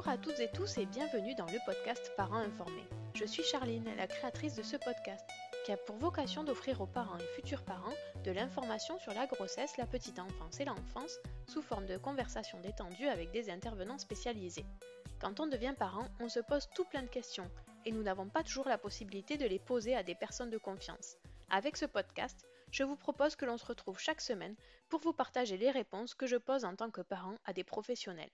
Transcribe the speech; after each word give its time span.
Bonjour 0.00 0.14
à 0.14 0.16
toutes 0.16 0.40
et 0.40 0.48
tous 0.50 0.78
et 0.78 0.86
bienvenue 0.86 1.34
dans 1.34 1.44
le 1.44 1.58
podcast 1.66 2.10
Parents 2.16 2.38
informés. 2.38 2.88
Je 3.12 3.26
suis 3.26 3.42
Charline, 3.42 3.84
la 3.98 4.06
créatrice 4.06 4.54
de 4.54 4.62
ce 4.62 4.78
podcast, 4.78 5.28
qui 5.66 5.72
a 5.72 5.76
pour 5.76 5.96
vocation 5.96 6.42
d'offrir 6.42 6.80
aux 6.80 6.86
parents 6.86 7.18
et 7.18 7.34
futurs 7.34 7.62
parents 7.62 7.92
de 8.24 8.30
l'information 8.30 8.98
sur 8.98 9.12
la 9.12 9.26
grossesse, 9.26 9.76
la 9.76 9.84
petite 9.84 10.18
enfance 10.18 10.58
et 10.58 10.64
l'enfance 10.64 11.18
sous 11.46 11.60
forme 11.60 11.84
de 11.84 11.98
conversations 11.98 12.58
détendues 12.60 13.08
avec 13.08 13.30
des 13.30 13.50
intervenants 13.50 13.98
spécialisés. 13.98 14.64
Quand 15.20 15.38
on 15.38 15.46
devient 15.46 15.74
parent, 15.78 16.08
on 16.18 16.30
se 16.30 16.40
pose 16.40 16.70
tout 16.74 16.86
plein 16.86 17.02
de 17.02 17.06
questions 17.06 17.50
et 17.84 17.92
nous 17.92 18.02
n'avons 18.02 18.30
pas 18.30 18.42
toujours 18.42 18.70
la 18.70 18.78
possibilité 18.78 19.36
de 19.36 19.44
les 19.44 19.58
poser 19.58 19.94
à 19.94 20.02
des 20.02 20.14
personnes 20.14 20.48
de 20.48 20.56
confiance. 20.56 21.18
Avec 21.50 21.76
ce 21.76 21.84
podcast, 21.84 22.46
je 22.70 22.84
vous 22.84 22.96
propose 22.96 23.36
que 23.36 23.44
l'on 23.44 23.58
se 23.58 23.66
retrouve 23.66 23.98
chaque 23.98 24.22
semaine 24.22 24.56
pour 24.88 25.00
vous 25.00 25.12
partager 25.12 25.58
les 25.58 25.70
réponses 25.70 26.14
que 26.14 26.26
je 26.26 26.36
pose 26.36 26.64
en 26.64 26.74
tant 26.74 26.90
que 26.90 27.02
parent 27.02 27.36
à 27.44 27.52
des 27.52 27.64
professionnels. 27.64 28.30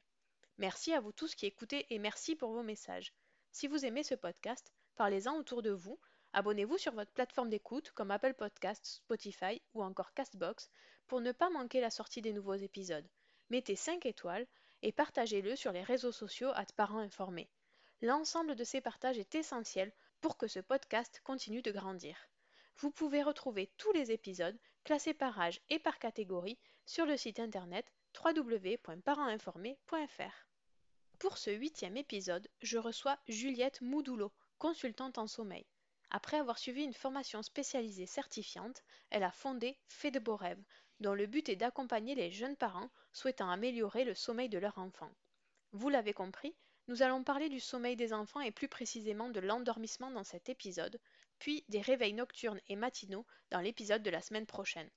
Merci 0.58 0.94
à 0.94 1.00
vous 1.00 1.12
tous 1.12 1.34
qui 1.34 1.44
écoutez 1.44 1.84
et 1.90 1.98
merci 1.98 2.34
pour 2.34 2.50
vos 2.50 2.62
messages. 2.62 3.12
Si 3.52 3.66
vous 3.66 3.84
aimez 3.84 4.02
ce 4.02 4.14
podcast, 4.14 4.72
parlez-en 4.94 5.36
autour 5.36 5.60
de 5.60 5.70
vous, 5.70 6.00
abonnez-vous 6.32 6.78
sur 6.78 6.94
votre 6.94 7.12
plateforme 7.12 7.50
d'écoute 7.50 7.90
comme 7.90 8.10
Apple 8.10 8.32
Podcasts, 8.32 8.86
Spotify 8.86 9.60
ou 9.74 9.82
encore 9.82 10.14
Castbox 10.14 10.70
pour 11.08 11.20
ne 11.20 11.32
pas 11.32 11.50
manquer 11.50 11.82
la 11.82 11.90
sortie 11.90 12.22
des 12.22 12.32
nouveaux 12.32 12.54
épisodes. 12.54 13.06
Mettez 13.50 13.76
5 13.76 14.06
étoiles 14.06 14.46
et 14.80 14.92
partagez-le 14.92 15.56
sur 15.56 15.72
les 15.72 15.82
réseaux 15.82 16.10
sociaux 16.10 16.52
à 16.54 16.64
parents 16.74 17.00
informés. 17.00 17.50
L'ensemble 18.00 18.56
de 18.56 18.64
ces 18.64 18.80
partages 18.80 19.18
est 19.18 19.34
essentiel 19.34 19.92
pour 20.22 20.38
que 20.38 20.48
ce 20.48 20.60
podcast 20.60 21.20
continue 21.22 21.60
de 21.60 21.70
grandir. 21.70 22.16
Vous 22.76 22.90
pouvez 22.90 23.22
retrouver 23.22 23.70
tous 23.76 23.92
les 23.92 24.10
épisodes 24.10 24.58
classés 24.84 25.12
par 25.12 25.38
âge 25.38 25.60
et 25.68 25.78
par 25.78 25.98
catégorie 25.98 26.58
sur 26.86 27.04
le 27.04 27.18
site 27.18 27.40
internet 27.40 27.92
www.parentinformé.fr. 28.24 30.45
Pour 31.18 31.38
ce 31.38 31.50
huitième 31.50 31.96
épisode, 31.96 32.46
je 32.60 32.76
reçois 32.76 33.18
Juliette 33.26 33.80
Moudoulot, 33.80 34.32
consultante 34.58 35.16
en 35.16 35.26
sommeil. 35.26 35.64
Après 36.10 36.36
avoir 36.36 36.58
suivi 36.58 36.82
une 36.82 36.92
formation 36.92 37.42
spécialisée 37.42 38.04
certifiante, 38.04 38.84
elle 39.08 39.22
a 39.22 39.32
fondé 39.32 39.78
Fait 39.88 40.10
de 40.10 40.18
beaux 40.18 40.36
rêves, 40.36 40.62
dont 41.00 41.14
le 41.14 41.26
but 41.26 41.48
est 41.48 41.56
d'accompagner 41.56 42.14
les 42.14 42.30
jeunes 42.30 42.56
parents 42.56 42.90
souhaitant 43.14 43.50
améliorer 43.50 44.04
le 44.04 44.14
sommeil 44.14 44.50
de 44.50 44.58
leur 44.58 44.76
enfant. 44.76 45.10
Vous 45.72 45.88
l'avez 45.88 46.12
compris, 46.12 46.54
nous 46.86 47.02
allons 47.02 47.24
parler 47.24 47.48
du 47.48 47.60
sommeil 47.60 47.96
des 47.96 48.12
enfants 48.12 48.42
et 48.42 48.52
plus 48.52 48.68
précisément 48.68 49.30
de 49.30 49.40
l'endormissement 49.40 50.10
dans 50.10 50.24
cet 50.24 50.50
épisode, 50.50 51.00
puis 51.38 51.64
des 51.70 51.80
réveils 51.80 52.12
nocturnes 52.12 52.60
et 52.68 52.76
matinaux 52.76 53.26
dans 53.50 53.60
l'épisode 53.60 54.02
de 54.02 54.10
la 54.10 54.20
semaine 54.20 54.46
prochaine. 54.46 54.90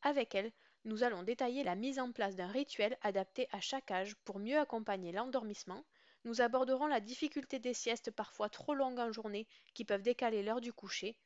Avec 0.00 0.34
elle, 0.34 0.50
nous 0.88 1.04
allons 1.04 1.22
détailler 1.22 1.62
la 1.64 1.74
mise 1.74 1.98
en 1.98 2.12
place 2.12 2.34
d'un 2.34 2.46
rituel 2.46 2.96
adapté 3.02 3.46
à 3.52 3.60
chaque 3.60 3.90
âge 3.90 4.16
pour 4.24 4.38
mieux 4.38 4.58
accompagner 4.58 5.12
l'endormissement. 5.12 5.84
Nous 6.24 6.40
aborderons 6.40 6.86
la 6.86 7.00
difficulté 7.00 7.58
des 7.58 7.74
siestes 7.74 8.10
parfois 8.10 8.48
trop 8.48 8.74
longues 8.74 8.98
en 8.98 9.12
journée 9.12 9.46
qui 9.74 9.84
peuvent 9.84 10.02
décaler 10.02 10.42
l'heure 10.42 10.62
du 10.62 10.72
coucher. 10.72 11.18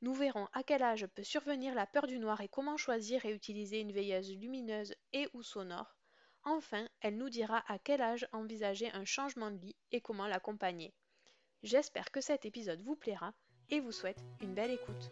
Nous 0.00 0.14
verrons 0.14 0.46
à 0.52 0.62
quel 0.62 0.82
âge 0.82 1.06
peut 1.08 1.24
survenir 1.24 1.74
la 1.74 1.86
peur 1.86 2.06
du 2.06 2.20
noir 2.20 2.40
et 2.40 2.48
comment 2.48 2.76
choisir 2.76 3.26
et 3.26 3.34
utiliser 3.34 3.80
une 3.80 3.92
veilleuse 3.92 4.32
lumineuse 4.32 4.94
et 5.12 5.28
ou 5.34 5.42
sonore. 5.42 5.96
Enfin, 6.44 6.88
elle 7.00 7.18
nous 7.18 7.28
dira 7.28 7.64
à 7.66 7.78
quel 7.80 8.00
âge 8.00 8.28
envisager 8.32 8.90
un 8.92 9.04
changement 9.04 9.50
de 9.50 9.58
lit 9.58 9.76
et 9.90 10.00
comment 10.00 10.28
l'accompagner. 10.28 10.94
J'espère 11.64 12.12
que 12.12 12.20
cet 12.20 12.46
épisode 12.46 12.80
vous 12.82 12.96
plaira 12.96 13.34
et 13.68 13.80
vous 13.80 13.92
souhaite 13.92 14.22
une 14.40 14.54
belle 14.54 14.70
écoute. 14.70 15.10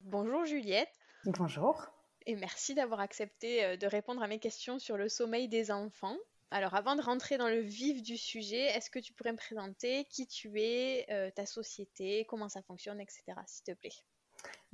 Bonjour 0.00 0.44
Juliette. 0.44 0.92
Bonjour. 1.26 1.86
Et 2.26 2.36
merci 2.36 2.74
d'avoir 2.74 3.00
accepté 3.00 3.64
euh, 3.64 3.76
de 3.76 3.86
répondre 3.86 4.22
à 4.22 4.26
mes 4.26 4.38
questions 4.38 4.78
sur 4.78 4.98
le 4.98 5.08
sommeil 5.08 5.48
des 5.48 5.70
enfants. 5.70 6.16
Alors 6.50 6.74
avant 6.74 6.96
de 6.96 7.02
rentrer 7.02 7.38
dans 7.38 7.48
le 7.48 7.60
vif 7.60 8.02
du 8.02 8.18
sujet, 8.18 8.64
est-ce 8.76 8.90
que 8.90 8.98
tu 8.98 9.14
pourrais 9.14 9.32
me 9.32 9.38
présenter 9.38 10.04
qui 10.10 10.26
tu 10.26 10.60
es, 10.60 11.06
euh, 11.10 11.30
ta 11.30 11.46
société, 11.46 12.26
comment 12.28 12.50
ça 12.50 12.60
fonctionne, 12.62 13.00
etc. 13.00 13.22
s'il 13.46 13.64
te 13.64 13.72
plaît? 13.72 13.94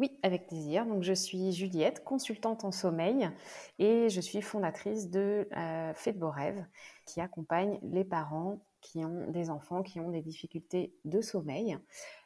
Oui, 0.01 0.19
avec 0.25 0.49
plaisir. 0.49 0.87
Donc 0.87 1.05
je 1.05 1.13
suis 1.13 1.53
Juliette, 1.53 2.03
consultante 2.03 2.65
en 2.65 2.73
sommeil 2.73 3.31
et 3.79 4.09
je 4.09 4.21
suis 4.21 4.43
fondatrice 4.43 5.09
de 5.09 5.49
euh, 5.57 5.95
Fait 5.95 6.13
de 6.13 6.19
beaux 6.19 6.31
rêves 6.31 6.65
qui 7.07 7.21
accompagne 7.21 7.79
les 7.83 8.05
parents 8.05 8.61
qui 8.81 9.05
ont 9.05 9.31
des 9.31 9.51
enfants 9.51 9.83
qui 9.83 10.01
ont 10.01 10.11
des 10.11 10.23
difficultés 10.23 10.95
de 11.05 11.21
sommeil 11.21 11.79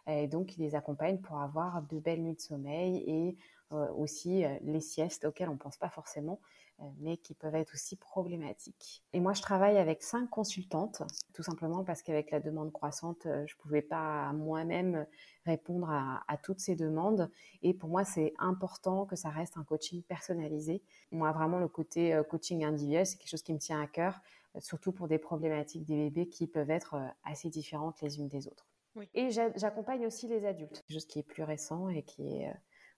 et 0.07 0.29
donc 0.29 0.47
qui 0.47 0.61
les 0.61 0.77
accompagne 0.77 1.19
pour 1.19 1.41
avoir 1.41 1.83
de 1.83 1.99
belles 1.99 2.23
nuits 2.23 2.37
de 2.37 2.41
sommeil 2.41 3.03
et 3.07 3.37
aussi 3.71 4.45
euh, 4.45 4.57
les 4.63 4.81
siestes 4.81 5.25
auxquelles 5.25 5.49
on 5.49 5.55
ne 5.55 5.59
pense 5.59 5.77
pas 5.77 5.89
forcément, 5.89 6.41
euh, 6.81 6.85
mais 6.99 7.17
qui 7.17 7.35
peuvent 7.35 7.55
être 7.55 7.75
aussi 7.75 7.97
problématiques. 7.97 9.03
Et 9.13 9.21
moi, 9.21 9.33
je 9.33 9.43
travaille 9.43 9.79
avec 9.79 10.03
cinq 10.03 10.29
consultantes, 10.31 11.03
tout 11.33 11.43
simplement 11.43 11.85
parce 11.85 12.03
qu'avec 12.03 12.31
la 12.31 12.41
demande 12.41 12.73
croissante, 12.73 13.23
je 13.25 13.29
ne 13.55 13.59
pouvais 13.63 13.83
pas 13.83 14.33
moi-même 14.33 15.07
répondre 15.45 15.91
à, 15.91 16.37
toutes 16.43 16.61
ces 16.61 16.75
demandes. 16.77 17.31
Et 17.63 17.75
pour 17.75 17.89
moi, 17.89 18.05
c'est 18.05 18.35
important 18.39 19.07
que 19.07 19.17
ça 19.17 19.31
reste 19.31 19.57
un 19.57 19.65
coaching 19.65 20.03
personnalisé. 20.03 20.83
Moi, 21.11 21.31
vraiment, 21.33 21.59
le 21.59 21.69
côté 21.69 22.21
coaching 22.31 22.65
individuel, 22.65 23.07
c'est 23.07 23.17
quelque 23.17 23.31
chose 23.31 23.43
qui 23.43 23.53
me 23.53 23.59
tient 23.59 23.81
à 23.81 23.87
cœur, 23.87 24.21
surtout 24.59 24.93
pour 24.93 25.09
des 25.09 25.19
problématiques 25.19 25.85
des 25.85 25.97
bébés 25.97 26.29
qui 26.29 26.47
peuvent 26.47 26.71
être 26.71 26.97
assez 27.25 27.51
différentes 27.51 28.01
les 28.03 28.19
unes 28.19 28.29
des 28.29 28.47
autres. 28.49 28.67
Et 29.15 29.31
j'accompagne 29.31 30.07
aussi 30.07 30.29
les 30.29 30.47
adultes, 30.47 30.85
chose 30.91 31.07
qui 31.07 31.19
est 31.19 31.25
plus 31.25 31.43
récent 31.43 31.89
et 31.89 32.03
qui 32.03 32.37
est 32.37 32.53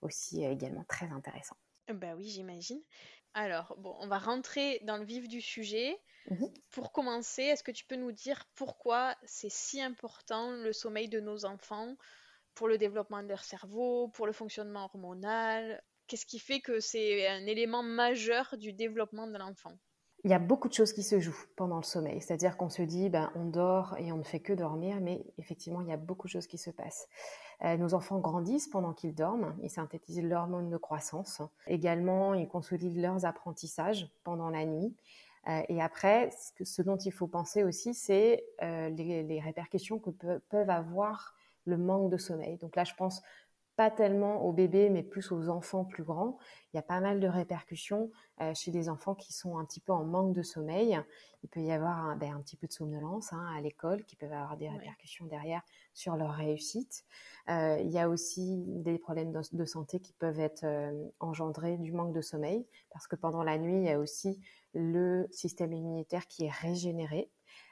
aussi 0.07 0.45
euh, 0.47 0.53
également 0.53 0.85
très 0.85 1.11
intéressant. 1.11 1.57
Bah 1.89 2.15
oui, 2.17 2.29
j'imagine. 2.29 2.81
Alors, 3.35 3.75
bon, 3.79 3.97
on 4.01 4.07
va 4.09 4.19
rentrer 4.19 4.81
dans 4.85 4.97
le 4.99 5.05
vif 5.05 5.29
du 5.29 5.41
sujet. 5.41 5.97
Mmh 6.31 6.51
pour 6.71 6.93
commencer, 6.93 7.43
est-ce 7.45 7.65
que 7.65 7.73
tu 7.73 7.85
peux 7.87 7.97
nous 7.97 8.13
dire 8.13 8.47
pourquoi 8.55 9.17
c'est 9.25 9.51
si 9.51 9.81
important 9.83 10.53
le 10.53 10.73
sommeil 10.73 11.09
de 11.09 11.21
nos 11.21 11.45
enfants 11.47 11.97
pour 12.55 12.69
le 12.69 12.79
développement 12.79 13.23
de 13.23 13.29
leur 13.29 13.45
cerveau, 13.45 14.09
pour 14.09 14.27
le 14.27 14.33
fonctionnement 14.33 14.85
hormonal? 14.87 15.83
Qu'est-ce 16.09 16.27
qui 16.27 16.39
fait 16.41 16.61
que 16.61 16.81
c'est 16.81 17.29
un 17.29 17.47
élément 17.47 17.83
majeur 17.85 18.57
du 18.59 18.73
développement 18.75 19.27
de 19.29 19.39
l'enfant? 19.39 19.79
Il 20.27 20.31
y 20.31 20.35
a 20.35 20.41
beaucoup 20.41 20.67
de 20.67 20.73
choses 20.73 20.93
qui 20.93 21.05
se 21.05 21.21
jouent 21.21 21.45
pendant 21.55 21.77
le 21.77 21.85
sommeil. 21.85 22.21
C'est-à-dire 22.21 22.57
qu'on 22.57 22.69
se 22.69 22.83
dit, 22.83 23.09
ben, 23.11 23.31
on 23.37 23.45
dort 23.45 23.95
et 23.97 24.11
on 24.11 24.17
ne 24.17 24.25
fait 24.25 24.41
que 24.41 24.53
dormir, 24.53 24.99
mais 25.01 25.25
effectivement, 25.39 25.81
il 25.83 25.87
y 25.87 25.93
a 25.93 25.97
beaucoup 25.97 26.27
de 26.27 26.33
choses 26.33 26.49
qui 26.49 26.59
se 26.59 26.71
passent. 26.71 27.09
Euh, 27.63 27.77
nos 27.77 27.95
enfants 27.95 28.19
grandissent 28.19 28.67
pendant 28.67 28.93
qu'ils 28.93 29.15
dorment, 29.15 29.55
ils 29.63 29.71
synthétisent 29.71 30.25
l'hormone 30.25 30.69
de 30.69 30.77
croissance. 30.79 31.43
Également, 31.69 32.35
ils 32.35 32.49
consolident 32.49 33.01
leurs 33.01 33.25
apprentissages 33.25 34.11
pendant 34.25 34.51
la 34.51 34.65
nuit. 34.67 34.97
Euh, 35.47 35.63
et 35.69 35.81
après, 35.81 36.31
ce, 36.61 36.83
dont 36.83 36.97
il 36.97 37.13
faut 37.13 37.29
penser 37.29 37.63
aussi, 37.63 37.95
c'est 37.95 38.45
euh, 38.65 38.89
les, 38.89 39.41
répercussions 39.41 40.01
que 40.01 40.11
peuvent 40.11 40.71
avoir 40.71 41.37
le 41.67 41.77
manque 41.79 42.11
de 42.11 42.17
sommeil. 42.17 42.57
Donc 42.57 42.75
là, 42.75 42.83
je 42.83 42.95
pense 42.95 43.23
pas 43.77 43.91
tellement 43.91 44.43
aux 44.43 44.53
bébés, 44.53 44.89
mais 44.89 45.03
plus 45.03 45.31
aux 45.33 45.49
enfants 45.51 45.85
plus 45.85 46.03
grands. 46.03 46.39
Il 46.73 46.77
y 46.77 46.81
a 46.81 46.83
pas 46.83 47.01
mal 47.01 47.21
de 47.21 47.29
répercussions 47.29 48.11
euh, 48.41 48.53
chez 48.55 48.71
des 48.71 48.89
enfants 48.89 49.15
qui 49.15 49.35
sont 49.35 49.59
un 49.59 49.65
petit 49.67 49.81
peu 49.81 49.93
en 49.93 50.05
manque 50.05 50.35
de 50.35 50.43
sommeil. 50.43 50.99
Il 51.43 51.49
peut 51.51 51.61
y 51.61 51.71
avoir 51.71 51.99
un, 51.99 52.17
ben, 52.17 52.41
petit 52.41 52.57
peu 52.57 52.67
de 52.67 52.73
somnolence 52.73 53.33
hein, 53.35 53.47
à 53.55 53.61
l'école 53.61 54.05
qui 54.05 54.17
peuvent 54.17 54.33
avoir 54.33 54.57
des 54.57 54.69
répercussions 54.69 55.27
derrière 55.27 55.61
sur 55.93 56.17
leur 56.17 56.33
réussite. 56.33 57.05
Euh, 57.51 57.79
il 57.81 57.91
y 57.91 57.99
a 57.99 58.09
aussi 58.09 58.65
des 58.67 58.99
problèmes 58.99 59.33
de, 59.53 59.65
santé 59.67 60.01
qui 60.01 60.15
peuvent 60.15 60.41
être 60.41 60.65
euh, 60.65 61.09
engendrés 61.21 61.77
du 61.77 61.93
manque 61.93 62.15
de 62.15 62.23
sommeil 62.23 62.67
parce 62.91 63.07
que 63.07 63.17
pendant 63.17 63.43
la 63.43 63.59
nuit, 63.59 63.77
il 63.77 63.85
y 63.85 63.91
a 63.91 63.99
aussi 63.99 64.41
le 64.73 65.29
système 65.31 65.73
immunitaire 65.73 66.27
qui 66.27 66.45
est 66.47 66.51
régénéré. 66.51 67.31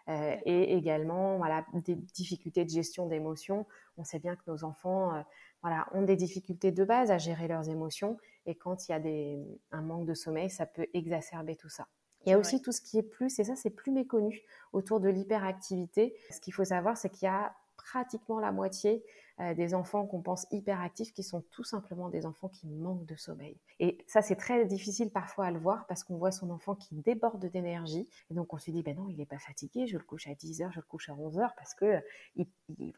et 0.09 0.77
également 0.77 1.39
voilà, 1.39 1.65
des 1.75 1.95
difficultés 1.95 2.65
de 2.65 2.71
gestion 2.71 3.07
d'émotions. 3.07 3.67
On 3.97 4.05
sait 4.05 4.19
bien 4.19 4.37
que 4.37 4.43
nos 4.47 4.65
enfants 4.65 5.25
voilà, 5.65 5.87
ont 5.93 6.03
des 6.03 6.15
difficultés 6.15 6.73
de 6.73 6.85
base 6.85 7.11
à 7.11 7.17
gérer 7.17 7.49
leurs 7.49 7.71
émotions. 7.71 8.19
Et 8.45 8.55
quand 8.55 8.87
il 8.87 8.93
y 8.93 8.95
a 8.95 9.01
des, 9.01 9.39
un 9.73 9.81
manque 9.81 10.05
de 10.05 10.13
sommeil, 10.13 10.51
ça 10.51 10.67
peut 10.67 10.87
exacerber 10.93 11.57
tout 11.57 11.71
ça. 11.71 11.89
Il 12.27 12.31
y 12.31 12.33
a 12.35 12.39
aussi 12.39 12.61
tout 12.61 12.71
ce 12.71 12.83
qui 12.83 12.99
est 12.99 13.03
plus, 13.03 13.39
et 13.39 13.45
ça 13.45 13.57
c'est 13.57 13.71
plus 13.71 13.91
méconnu, 13.91 14.43
autour 14.75 15.01
de 15.01 15.09
l'hyperactivité. 15.09 16.15
Ce 16.31 16.39
qu'il 16.39 16.53
faut 16.53 16.67
savoir, 16.67 16.99
c'est 16.99 17.09
qu'il 17.09 17.25
y 17.25 17.31
a 17.31 17.55
pratiquement 17.79 18.41
la 18.41 18.53
moitié 18.53 19.03
euh, 19.41 19.53
des 19.55 19.75
enfants 19.75 20.07
qu'on 20.07 20.23
pense 20.23 20.47
hyperactifs 20.53 21.13
qui 21.13 21.25
sont 21.25 21.43
tout 21.51 21.65
simplement 21.65 22.09
des 22.09 22.25
enfants 22.25 22.49
qui 22.49 22.69
manquent 22.69 23.05
de 23.07 23.17
sommeil. 23.17 23.59
Et 23.81 23.99
ça, 24.07 24.23
c'est 24.23 24.37
très 24.37 24.65
difficile 24.65 25.11
parfois 25.11 25.47
à 25.47 25.51
le 25.51 25.59
voir 25.59 25.87
parce 25.89 26.05
qu'on 26.05 26.17
voit 26.17 26.31
son 26.31 26.51
enfant 26.51 26.77
qui 26.77 26.95
déborde 26.95 27.45
d'énergie. 27.47 28.09
Et 28.31 28.35
donc, 28.35 28.55
on 28.55 28.59
se 28.59 28.71
dit, 28.71 28.85
ben 28.85 28.97
non, 28.97 29.09
il 29.09 29.17
n'est 29.17 29.27
pas 29.27 29.41
fatigué, 29.41 29.89
je 29.89 29.99
le 29.99 30.05
couche 30.05 30.29
à 30.29 30.35
10 30.35 30.63
heures, 30.63 30.73
je 30.73 30.79
le 30.79 30.87
couche 30.87 31.09
à 31.09 31.15
11 31.15 31.39
heures 31.39 31.55
parce 31.57 31.75
que 31.75 32.01
il, 32.37 32.47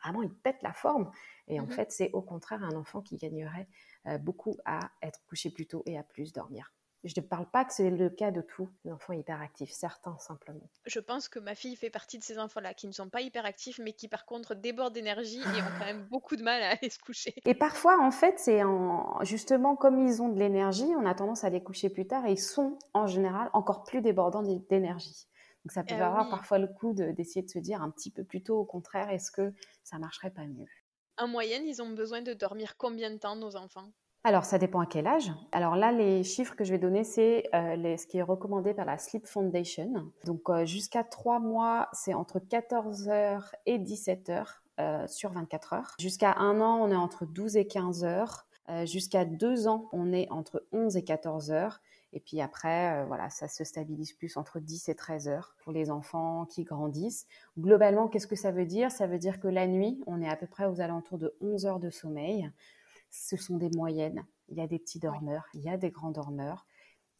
vraiment, 0.04 0.22
il 0.22 0.34
pète 0.34 0.62
la 0.62 0.74
forme. 0.74 1.10
Et 1.48 1.58
en 1.58 1.64
mmh 1.64 1.70
fait, 1.70 1.90
c'est 1.90 2.10
au 2.12 2.20
contraire 2.20 2.62
un 2.62 2.76
enfant 2.76 3.00
qui 3.00 3.16
gagnerait 3.16 3.68
euh, 4.06 4.18
beaucoup 4.18 4.58
à 4.66 4.90
être 5.02 5.24
couché 5.26 5.50
plus 5.50 5.66
tôt 5.66 5.82
et 5.86 5.96
à 5.96 6.02
plus 6.02 6.32
dormir. 6.32 6.75
Je 7.06 7.20
ne 7.20 7.24
parle 7.24 7.48
pas 7.48 7.64
que 7.64 7.72
c'est 7.72 7.90
le 7.90 8.10
cas 8.10 8.32
de 8.32 8.40
tous 8.40 8.68
les 8.84 8.92
enfants 8.92 9.12
hyperactifs, 9.12 9.70
certains 9.70 10.18
simplement. 10.18 10.68
Je 10.86 10.98
pense 10.98 11.28
que 11.28 11.38
ma 11.38 11.54
fille 11.54 11.76
fait 11.76 11.90
partie 11.90 12.18
de 12.18 12.24
ces 12.24 12.38
enfants-là 12.38 12.74
qui 12.74 12.88
ne 12.88 12.92
sont 12.92 13.08
pas 13.08 13.20
hyperactifs, 13.20 13.78
mais 13.78 13.92
qui 13.92 14.08
par 14.08 14.26
contre 14.26 14.56
débordent 14.56 14.92
d'énergie 14.92 15.40
et 15.40 15.62
ont 15.62 15.78
quand 15.78 15.84
même 15.84 16.06
beaucoup 16.10 16.34
de 16.34 16.42
mal 16.42 16.60
à 16.62 16.70
aller 16.70 16.90
se 16.90 16.98
coucher. 16.98 17.34
Et 17.44 17.54
parfois, 17.54 18.00
en 18.02 18.10
fait, 18.10 18.38
c'est 18.38 18.64
en... 18.64 19.22
justement 19.22 19.76
comme 19.76 20.00
ils 20.00 20.20
ont 20.20 20.28
de 20.28 20.38
l'énergie, 20.38 20.90
on 20.98 21.06
a 21.06 21.14
tendance 21.14 21.44
à 21.44 21.50
les 21.50 21.62
coucher 21.62 21.90
plus 21.90 22.06
tard 22.08 22.26
et 22.26 22.32
ils 22.32 22.40
sont 22.40 22.78
en 22.92 23.06
général 23.06 23.50
encore 23.52 23.84
plus 23.84 24.02
débordants 24.02 24.42
d'énergie. 24.68 25.28
Donc 25.64 25.72
ça 25.72 25.84
peut 25.84 25.94
eh 25.98 26.02
avoir 26.02 26.28
parfois 26.28 26.58
le 26.58 26.68
coup 26.68 26.92
d'essayer 26.92 27.42
de, 27.42 27.50
se 27.50 27.58
dire 27.58 27.82
un 27.82 27.90
petit 27.90 28.10
peu 28.10 28.24
plus 28.24 28.42
tôt, 28.42 28.56
au 28.56 28.64
contraire, 28.64 29.10
est-ce 29.10 29.30
que 29.30 29.52
ça 29.82 29.98
marcherait 29.98 30.30
pas 30.30 30.46
mieux? 30.46 30.66
En 31.18 31.28
moyenne, 31.28 31.64
ils 31.66 31.82
ont 31.82 31.90
besoin 31.90 32.22
de 32.22 32.34
dormir 32.34 32.76
combien 32.76 33.10
de 33.10 33.16
temps, 33.16 33.36
nos 33.36 33.56
enfants? 33.56 33.90
Alors, 34.26 34.44
ça 34.44 34.58
dépend 34.58 34.80
à 34.80 34.86
quel 34.86 35.06
âge. 35.06 35.30
Alors 35.52 35.76
là, 35.76 35.92
les 35.92 36.24
chiffres 36.24 36.56
que 36.56 36.64
je 36.64 36.72
vais 36.72 36.80
donner, 36.80 37.04
c'est 37.04 37.44
euh, 37.54 37.96
ce 37.96 38.08
qui 38.08 38.18
est 38.18 38.22
recommandé 38.22 38.74
par 38.74 38.84
la 38.84 38.98
Sleep 38.98 39.24
Foundation. 39.24 40.10
Donc, 40.24 40.50
euh, 40.50 40.66
jusqu'à 40.66 41.04
3 41.04 41.38
mois, 41.38 41.88
c'est 41.92 42.12
entre 42.12 42.40
14 42.40 43.08
heures 43.08 43.54
et 43.66 43.78
17 43.78 44.30
heures 44.30 44.64
euh, 44.80 45.06
sur 45.06 45.30
24 45.30 45.74
heures. 45.74 45.94
Jusqu'à 46.00 46.32
1 46.38 46.60
an, 46.60 46.76
on 46.82 46.90
est 46.90 46.96
entre 46.96 47.24
12 47.24 47.56
et 47.56 47.68
15 47.68 48.04
heures. 48.04 48.48
Jusqu'à 48.84 49.24
2 49.24 49.68
ans, 49.68 49.88
on 49.92 50.12
est 50.12 50.28
entre 50.32 50.66
11 50.72 50.96
et 50.96 51.04
14 51.04 51.52
heures. 51.52 51.80
Et 52.12 52.18
puis 52.18 52.40
après, 52.40 53.04
voilà, 53.06 53.30
ça 53.30 53.46
se 53.46 53.62
stabilise 53.62 54.12
plus 54.12 54.36
entre 54.36 54.58
10 54.58 54.88
et 54.88 54.96
13 54.96 55.28
heures 55.28 55.54
pour 55.62 55.70
les 55.70 55.88
enfants 55.88 56.46
qui 56.46 56.64
grandissent. 56.64 57.28
Globalement, 57.56 58.08
qu'est-ce 58.08 58.26
que 58.26 58.34
ça 58.34 58.50
veut 58.50 58.66
dire? 58.66 58.90
Ça 58.90 59.06
veut 59.06 59.18
dire 59.18 59.38
que 59.38 59.46
la 59.46 59.68
nuit, 59.68 60.02
on 60.08 60.20
est 60.20 60.28
à 60.28 60.34
peu 60.34 60.48
près 60.48 60.66
aux 60.66 60.80
alentours 60.80 61.18
de 61.18 61.36
11 61.40 61.66
heures 61.66 61.78
de 61.78 61.90
sommeil 61.90 62.50
ce 63.16 63.36
sont 63.36 63.56
des 63.56 63.70
moyennes. 63.70 64.24
Il 64.48 64.58
y 64.58 64.60
a 64.60 64.66
des 64.66 64.78
petits 64.78 65.00
dormeurs, 65.00 65.44
il 65.54 65.62
y 65.62 65.68
a 65.68 65.76
des 65.76 65.90
grands 65.90 66.10
dormeurs, 66.10 66.66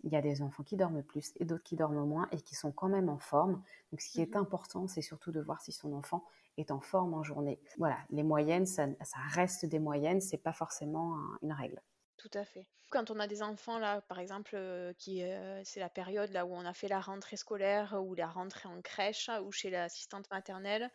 il 0.05 0.13
y 0.13 0.17
a 0.17 0.23
des 0.23 0.43
enfants 0.43 0.63
qui 0.63 0.77
dorment 0.77 1.03
plus 1.03 1.33
et 1.37 1.45
d'autres 1.45 1.65
qui 1.65 1.77
dorment 1.77 2.07
moins 2.07 2.29
et 2.31 2.41
qui 2.41 2.55
sont 2.55 2.73
quand 2.73 2.89
même 2.89 3.09
en 3.09 3.19
forme. 3.19 3.63
Donc, 3.91 4.01
ce 4.01 4.11
qui 4.11 4.21
est 4.21 4.35
mmh 4.35 4.39
important, 4.39 4.87
c'est 4.87 5.03
surtout 5.03 5.33
de 5.33 5.41
voir 5.41 5.61
si 5.61 5.73
son 5.73 5.93
enfant 5.95 6.25
est 6.57 6.71
en 6.71 6.81
forme 6.81 7.15
en 7.15 7.23
journée. 7.23 7.61
Voilà, 7.79 7.99
les 8.11 8.23
moyennes, 8.23 8.67
ça, 8.67 8.87
reste 9.31 9.67
des 9.67 9.79
moyennes, 9.79 10.21
c'est 10.21 10.39
pas 10.39 10.53
forcément 10.53 11.17
une 11.43 11.53
règle. 11.53 11.81
Tout 12.17 12.31
à 12.35 12.45
fait. 12.45 12.67
Quand 12.91 13.11
on 13.11 13.19
a 13.19 13.27
des 13.27 13.43
enfants 13.43 13.79
là, 13.79 14.01
par 14.03 14.21
exemple, 14.21 14.53
euh, 14.55 14.93
qui 14.95 15.25
euh, 15.25 15.61
c'est 15.65 15.81
la 15.81 15.91
période 15.91 16.31
là 16.31 16.47
où 16.47 16.55
on 16.55 16.65
a 16.65 16.73
fait 16.73 16.89
la 16.89 17.01
rentrée 17.01 17.37
scolaire 17.37 18.01
ou 18.01 18.15
la 18.15 18.29
rentrée 18.29 18.69
en 18.69 18.81
crèche 18.81 19.29
ou 19.45 19.51
chez 19.51 19.71
l'assistante 19.71 20.31
maternelle, 20.31 20.91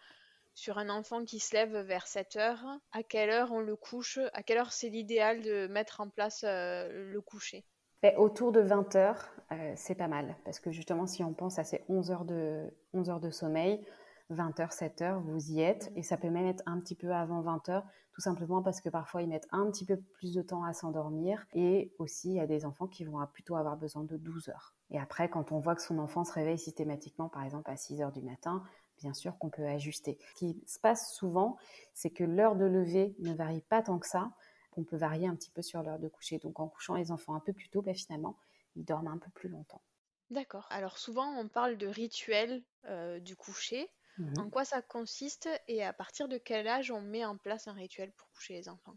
sur 0.53 0.77
un 0.77 0.89
enfant 0.89 1.24
qui 1.24 1.39
se 1.39 1.56
lève 1.56 1.75
vers 1.77 2.07
7 2.07 2.36
heures, 2.36 2.65
à 2.92 3.03
quelle 3.03 3.30
heure 3.30 3.51
on 3.51 3.59
le 3.59 3.75
couche 3.75 4.19
À 4.33 4.44
quelle 4.44 4.57
heure 4.57 4.74
c'est 4.74 4.89
l'idéal 4.89 5.42
de 5.42 5.68
mettre 5.68 6.01
en 6.01 6.09
place 6.09 6.44
euh, 6.44 7.12
le 7.12 7.21
coucher? 7.21 7.65
Ben, 8.01 8.15
Autour 8.18 8.51
de 8.51 8.62
20 8.62 8.95
heures, 8.95 9.30
euh, 9.51 9.74
c'est 9.75 9.95
pas 9.95 10.07
mal. 10.07 10.36
Parce 10.44 10.59
que 10.59 10.71
justement, 10.71 11.06
si 11.06 11.24
on 11.24 11.33
pense 11.33 11.59
à 11.59 11.63
ces 11.63 11.83
11 11.88 12.12
heures 12.12 12.25
de, 12.25 12.74
11 12.94 13.09
heures 13.09 13.19
de 13.19 13.30
sommeil, 13.30 13.86
20 14.30 14.59
heures, 14.59 14.74
7 14.74 15.01
heures, 15.01 15.21
vous 15.21 15.51
y 15.51 15.62
êtes. 15.62 15.92
Et 15.95 16.03
ça 16.03 16.18
peut 16.18 16.30
même 16.30 16.48
être 16.48 16.63
un 16.65 16.80
petit 16.80 16.95
peu 16.95 17.12
avant 17.13 17.42
20 17.42 17.69
heures, 17.69 17.86
tout 18.13 18.21
simplement 18.21 18.62
parce 18.63 18.81
que 18.81 18.89
parfois 18.89 19.21
ils 19.21 19.27
mettent 19.27 19.48
un 19.51 19.69
petit 19.69 19.86
peu 19.86 19.98
plus 19.98 20.33
de 20.33 20.42
temps 20.42 20.63
à 20.63 20.74
s'endormir. 20.74 21.45
Et 21.53 21.94
aussi, 22.00 22.30
il 22.30 22.36
y 22.36 22.39
a 22.39 22.48
des 22.48 22.65
enfants 22.65 22.88
qui 22.88 23.03
vont 23.03 23.24
plutôt 23.31 23.56
avoir 23.56 23.77
besoin 23.77 24.03
de 24.03 24.18
12 24.18 24.50
heures. 24.50 24.74
Et 24.89 25.00
après, 25.00 25.30
quand 25.30 25.51
on 25.51 25.59
voit 25.59 25.75
que 25.75 25.81
son 25.81 26.00
enfant 26.00 26.24
se 26.24 26.33
réveille 26.33 26.59
systématiquement, 26.59 27.30
par 27.30 27.44
exemple 27.44 27.69
à 27.69 27.77
6 27.77 28.01
heures 28.01 28.12
du 28.12 28.21
matin, 28.21 28.63
bien 29.01 29.13
sûr 29.13 29.38
qu'on 29.38 29.50
peut 29.50 29.65
ajuster. 29.65 30.18
Ce 30.36 30.39
qui 30.39 30.63
se 30.68 30.80
passe 30.80 31.13
souvent, 31.13 31.57
c'est 31.94 32.09
que 32.09 32.24
l'heure 32.24 32.56
de 32.56 32.65
lever 32.65 33.15
ne 33.19 33.33
varie 33.33 33.62
pas 33.62 33.81
tant 33.81 34.00
que 34.00 34.07
ça. 34.07 34.31
On 34.77 34.83
peut 34.83 34.98
varier 34.98 35.27
un 35.27 35.36
petit 35.36 35.51
peu 35.51 35.62
sur 35.62 35.83
l'heure 35.83 36.00
de 36.00 36.07
coucher. 36.07 36.39
Donc 36.39 36.59
en 36.59 36.68
couchant 36.68 36.95
les 36.95 37.12
enfants 37.12 37.36
un 37.36 37.39
peu 37.39 37.53
plus 37.53 37.69
tôt, 37.69 37.81
ben, 37.81 37.94
finalement, 37.94 38.38
ils 38.75 38.86
dorment 38.86 39.09
un 39.09 39.18
peu 39.18 39.30
plus 39.31 39.50
longtemps. 39.50 39.81
D'accord. 40.30 40.68
Alors 40.69 40.98
souvent, 40.98 41.27
on 41.38 41.48
parle 41.50 41.77
de 41.77 41.88
rituel 41.88 42.63
euh, 42.86 43.19
du 43.19 43.36
coucher. 43.36 43.89
Mmh 44.18 44.39
en 44.39 44.50
quoi 44.50 44.65
ça 44.65 44.81
consiste 44.81 45.48
et 45.69 45.83
à 45.83 45.94
partir 45.94 46.27
de 46.27 46.38
quel 46.38 46.68
âge 46.68 46.92
on 46.92 47.01
met 47.01 47.24
en 47.24 47.38
place 47.38 47.69
un 47.69 47.74
rituel 47.74 48.12
pour 48.12 48.30
coucher 48.31 48.55
les 48.55 48.67
enfants? 48.67 48.96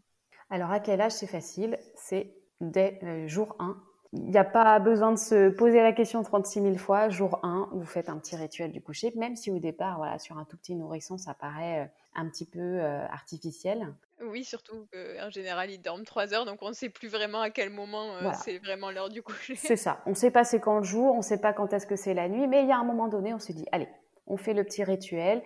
Alors 0.49 0.71
à 0.71 0.79
quel 0.81 0.99
âge 0.99 1.13
c'est 1.13 1.27
facile 1.27 1.79
C'est 1.95 2.35
dès 2.59 2.99
euh, 3.03 3.27
jour 3.27 3.55
1 3.59 3.81
il 4.13 4.29
n'y 4.29 4.37
a 4.37 4.45
pas 4.45 4.79
besoin 4.79 5.11
de 5.11 5.17
se 5.17 5.49
poser 5.49 5.81
la 5.81 5.91
question 5.91 6.23
36 6.23 6.61
000 6.61 6.75
fois. 6.75 7.09
Jour 7.09 7.39
1, 7.43 7.69
vous 7.73 7.85
faites 7.85 8.09
un 8.09 8.17
petit 8.17 8.35
rituel 8.35 8.71
du 8.71 8.81
coucher, 8.81 9.11
même 9.15 9.35
si 9.35 9.51
au 9.51 9.59
départ, 9.59 9.97
voilà, 9.97 10.19
sur 10.19 10.37
un 10.37 10.45
tout 10.45 10.57
petit 10.57 10.75
nourrisson, 10.75 11.17
ça 11.17 11.33
paraît 11.33 11.81
euh, 11.81 11.85
un 12.15 12.29
petit 12.29 12.45
peu 12.45 12.59
euh, 12.59 13.05
artificiel. 13.07 13.93
Oui, 14.21 14.43
surtout 14.43 14.87
qu'en 14.91 15.29
général, 15.29 15.71
ils 15.71 15.81
dorment 15.81 16.05
3 16.05 16.33
heures, 16.33 16.45
donc 16.45 16.59
on 16.61 16.69
ne 16.69 16.73
sait 16.73 16.89
plus 16.89 17.09
vraiment 17.09 17.41
à 17.41 17.49
quel 17.49 17.69
moment 17.69 18.15
euh, 18.15 18.31
c'est 18.43 18.59
vraiment 18.59 18.91
l'heure 18.91 19.09
du 19.09 19.21
coucher. 19.21 19.55
C'est 19.55 19.75
ça. 19.75 20.01
On 20.05 20.11
ne 20.11 20.15
sait 20.15 20.31
pas 20.31 20.43
c'est 20.43 20.59
quand 20.59 20.77
le 20.77 20.85
jour, 20.85 21.13
on 21.13 21.17
ne 21.17 21.23
sait 21.23 21.41
pas 21.41 21.53
quand 21.53 21.73
est-ce 21.73 21.87
que 21.87 21.95
c'est 21.95 22.13
la 22.13 22.29
nuit, 22.29 22.47
mais 22.47 22.63
il 22.63 22.69
y 22.69 22.71
a 22.71 22.77
un 22.77 22.85
moment 22.85 23.07
donné, 23.07 23.33
on 23.33 23.39
se 23.39 23.51
dit, 23.51 23.65
allez, 23.71 23.89
on 24.27 24.37
fait 24.37 24.53
le 24.53 24.63
petit 24.63 24.83
rituel. 24.83 25.43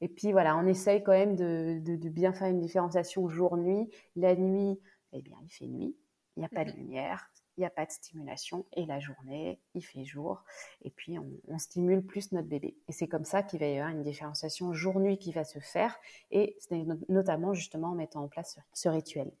Et 0.00 0.08
puis 0.08 0.32
voilà, 0.32 0.56
on 0.56 0.66
essaye 0.66 1.02
quand 1.02 1.12
même 1.12 1.34
de, 1.34 1.80
de 1.80 2.08
bien 2.08 2.32
faire 2.32 2.48
une 2.48 2.60
différenciation 2.60 3.28
jour-nuit. 3.28 3.90
La 4.16 4.36
nuit, 4.36 4.80
eh 5.12 5.22
bien, 5.22 5.36
il 5.42 5.48
fait 5.48 5.66
nuit, 5.66 5.96
il 6.36 6.40
n'y 6.40 6.46
a 6.46 6.48
pas 6.48 6.64
de 6.64 6.70
mhm. 6.70 6.76
lumière, 6.76 7.30
il 7.58 7.62
n'y 7.62 7.66
a 7.66 7.70
pas 7.70 7.84
de 7.84 7.90
stimulation 7.90 8.64
et 8.72 8.86
la 8.86 9.00
journée, 9.00 9.60
il 9.74 9.84
fait 9.84 10.04
jour 10.04 10.44
et 10.82 10.90
puis 10.90 11.18
on, 11.18 11.58
stimule 11.58 12.06
plus 12.06 12.30
notre 12.30 12.46
bébé. 12.46 12.76
Et 12.86 12.92
c'est 12.92 13.08
comme 13.08 13.24
ça 13.24 13.42
qu'il 13.42 13.58
va 13.58 13.66
y 13.66 13.78
avoir 13.78 13.90
une 13.90 14.04
différenciation 14.04 14.72
jour-nuit 14.72 15.18
qui 15.18 15.32
va 15.32 15.42
se 15.42 15.58
faire 15.58 15.98
et 16.30 16.56
c'est 16.60 16.84
notamment 17.08 17.54
justement 17.54 17.88
en 17.88 17.94
mettant 17.94 18.22
en 18.22 18.28
place 18.28 18.60
ce, 18.72 18.88
rituel. 18.88 19.32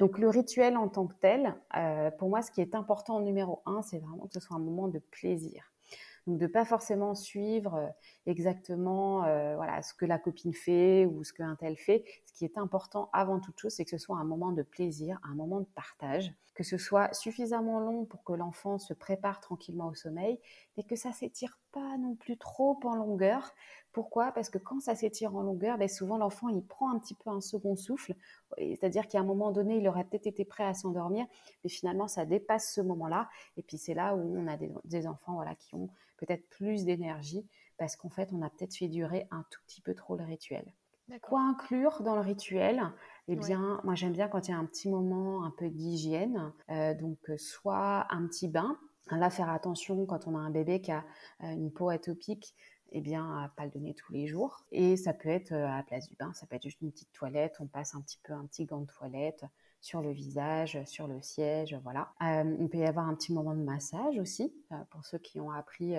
Donc 0.00 0.18
le 0.18 0.28
rituel 0.28 0.76
en 0.76 0.88
tant 0.88 1.06
que 1.06 1.14
tel, 1.20 1.54
euh, 1.76 2.10
pour 2.10 2.28
moi, 2.28 2.42
ce 2.42 2.50
qui 2.50 2.60
est 2.60 2.74
important 2.74 3.20
numéro 3.20 3.62
un, 3.64 3.80
c'est 3.82 4.00
vraiment 4.00 4.26
que 4.26 4.34
ce 4.34 4.40
soit 4.40 4.56
un 4.56 4.60
moment 4.60 4.88
de 4.88 4.98
plaisir. 4.98 5.71
Donc 6.26 6.38
de 6.38 6.46
pas 6.46 6.64
forcément 6.64 7.14
suivre 7.14 7.74
euh, 7.74 7.88
exactement 8.26 9.24
euh, 9.24 9.56
voilà 9.56 9.82
ce 9.82 9.92
que 9.94 10.04
la 10.04 10.18
copine 10.18 10.54
fait 10.54 11.06
ou 11.06 11.24
ce 11.24 11.32
qu'un 11.32 11.56
tel 11.56 11.76
fait. 11.76 12.04
Ce 12.26 12.32
qui 12.32 12.44
est 12.44 12.58
important 12.58 13.10
avant 13.12 13.40
toute 13.40 13.58
chose, 13.58 13.72
c'est 13.72 13.84
que 13.84 13.90
ce 13.90 13.98
soit 13.98 14.18
un 14.18 14.24
moment 14.24 14.52
de 14.52 14.62
plaisir, 14.62 15.18
un 15.24 15.34
moment 15.34 15.60
de 15.60 15.66
partage, 15.74 16.32
que 16.54 16.62
ce 16.62 16.78
soit 16.78 17.12
suffisamment 17.12 17.80
long 17.80 18.04
pour 18.04 18.22
que 18.24 18.32
l'enfant 18.32 18.78
se 18.78 18.94
prépare 18.94 19.40
tranquillement 19.40 19.88
au 19.88 19.94
sommeil, 19.94 20.38
mais 20.76 20.82
que 20.84 20.96
ça 20.96 21.12
s'étire 21.12 21.58
pas 21.72 21.96
non 21.98 22.14
plus 22.14 22.36
trop 22.36 22.78
en 22.84 22.94
longueur. 22.94 23.52
Pourquoi? 23.92 24.32
Parce 24.32 24.48
que 24.48 24.58
quand 24.58 24.80
ça 24.80 24.94
s'étire 24.94 25.36
en 25.36 25.42
longueur, 25.42 25.76
ben 25.78 25.88
souvent 25.88 26.16
l'enfant 26.16 26.48
il 26.48 26.64
prend 26.64 26.90
un 26.90 26.98
petit 26.98 27.14
peu 27.14 27.30
un 27.30 27.40
second 27.40 27.76
souffle. 27.76 28.14
C'est-à-dire 28.56 29.06
qu'à 29.06 29.20
un 29.20 29.24
moment 29.24 29.52
donné, 29.52 29.76
il 29.76 29.88
aurait 29.88 30.04
peut-être 30.04 30.26
été 30.26 30.44
prêt 30.44 30.64
à 30.64 30.74
s'endormir, 30.74 31.26
mais 31.62 31.70
finalement 31.70 32.08
ça 32.08 32.24
dépasse 32.24 32.72
ce 32.74 32.80
moment-là. 32.80 33.28
Et 33.56 33.62
puis 33.62 33.76
c'est 33.76 33.94
là 33.94 34.14
où 34.14 34.38
on 34.38 34.46
a 34.46 34.56
des, 34.84 35.06
enfants 35.06 35.34
voilà, 35.34 35.54
qui 35.54 35.74
ont 35.74 35.90
peut-être 36.16 36.48
plus 36.48 36.84
d'énergie 36.84 37.46
parce 37.76 37.96
qu'en 37.96 38.10
fait 38.10 38.30
on 38.32 38.42
a 38.42 38.50
peut-être 38.50 38.74
fait 38.74 38.88
durer 38.88 39.26
un 39.30 39.44
tout 39.50 39.60
petit 39.66 39.80
peu 39.80 39.94
trop 39.94 40.16
le 40.16 40.24
rituel. 40.24 40.64
Quoi 41.20 41.40
inclure 41.42 42.02
dans 42.02 42.14
le 42.14 42.22
rituel? 42.22 42.82
Eh 43.28 43.36
bien, 43.36 43.80
moi 43.84 43.94
j'aime 43.94 44.12
bien 44.12 44.28
quand 44.28 44.48
il 44.48 44.52
y 44.52 44.54
a 44.54 44.56
un 44.56 44.64
petit 44.64 44.88
moment 44.88 45.44
un 45.44 45.50
peu 45.50 45.68
d'hygiène, 45.68 46.52
euh, 46.70 46.94
donc 46.94 47.18
euh, 47.28 47.36
soit 47.36 48.06
un 48.10 48.26
petit 48.26 48.48
bain. 48.48 48.78
Là, 49.10 49.30
faire 49.30 49.50
attention 49.50 50.06
quand 50.06 50.26
on 50.26 50.36
a 50.36 50.38
un 50.38 50.50
bébé 50.50 50.80
qui 50.80 50.92
a 50.92 51.04
euh, 51.42 51.50
une 51.50 51.72
peau 51.72 51.88
atopique, 51.88 52.54
eh 52.92 53.00
bien, 53.00 53.24
à 53.38 53.48
pas 53.48 53.64
le 53.64 53.70
donner 53.70 53.94
tous 53.94 54.12
les 54.12 54.26
jours. 54.26 54.64
Et 54.70 54.96
ça 54.96 55.12
peut 55.12 55.28
être 55.28 55.52
à 55.52 55.76
la 55.76 55.82
place 55.82 56.08
du 56.08 56.16
bain, 56.16 56.32
ça 56.34 56.46
peut 56.46 56.56
être 56.56 56.62
juste 56.62 56.80
une 56.80 56.92
petite 56.92 57.12
toilette. 57.12 57.56
On 57.60 57.66
passe 57.66 57.94
un 57.94 58.00
petit 58.00 58.18
peu 58.22 58.32
un 58.32 58.46
petit 58.46 58.64
gant 58.64 58.80
de 58.80 58.86
toilette 58.86 59.44
sur 59.80 60.00
le 60.00 60.12
visage, 60.12 60.78
sur 60.84 61.08
le 61.08 61.20
siège, 61.20 61.76
voilà. 61.82 62.12
il 62.20 62.68
peut 62.70 62.78
y 62.78 62.84
avoir 62.84 63.08
un 63.08 63.16
petit 63.16 63.32
moment 63.32 63.52
de 63.52 63.64
massage 63.64 64.16
aussi 64.16 64.54
pour 64.90 65.04
ceux 65.04 65.18
qui 65.18 65.40
ont 65.40 65.50
appris 65.50 65.96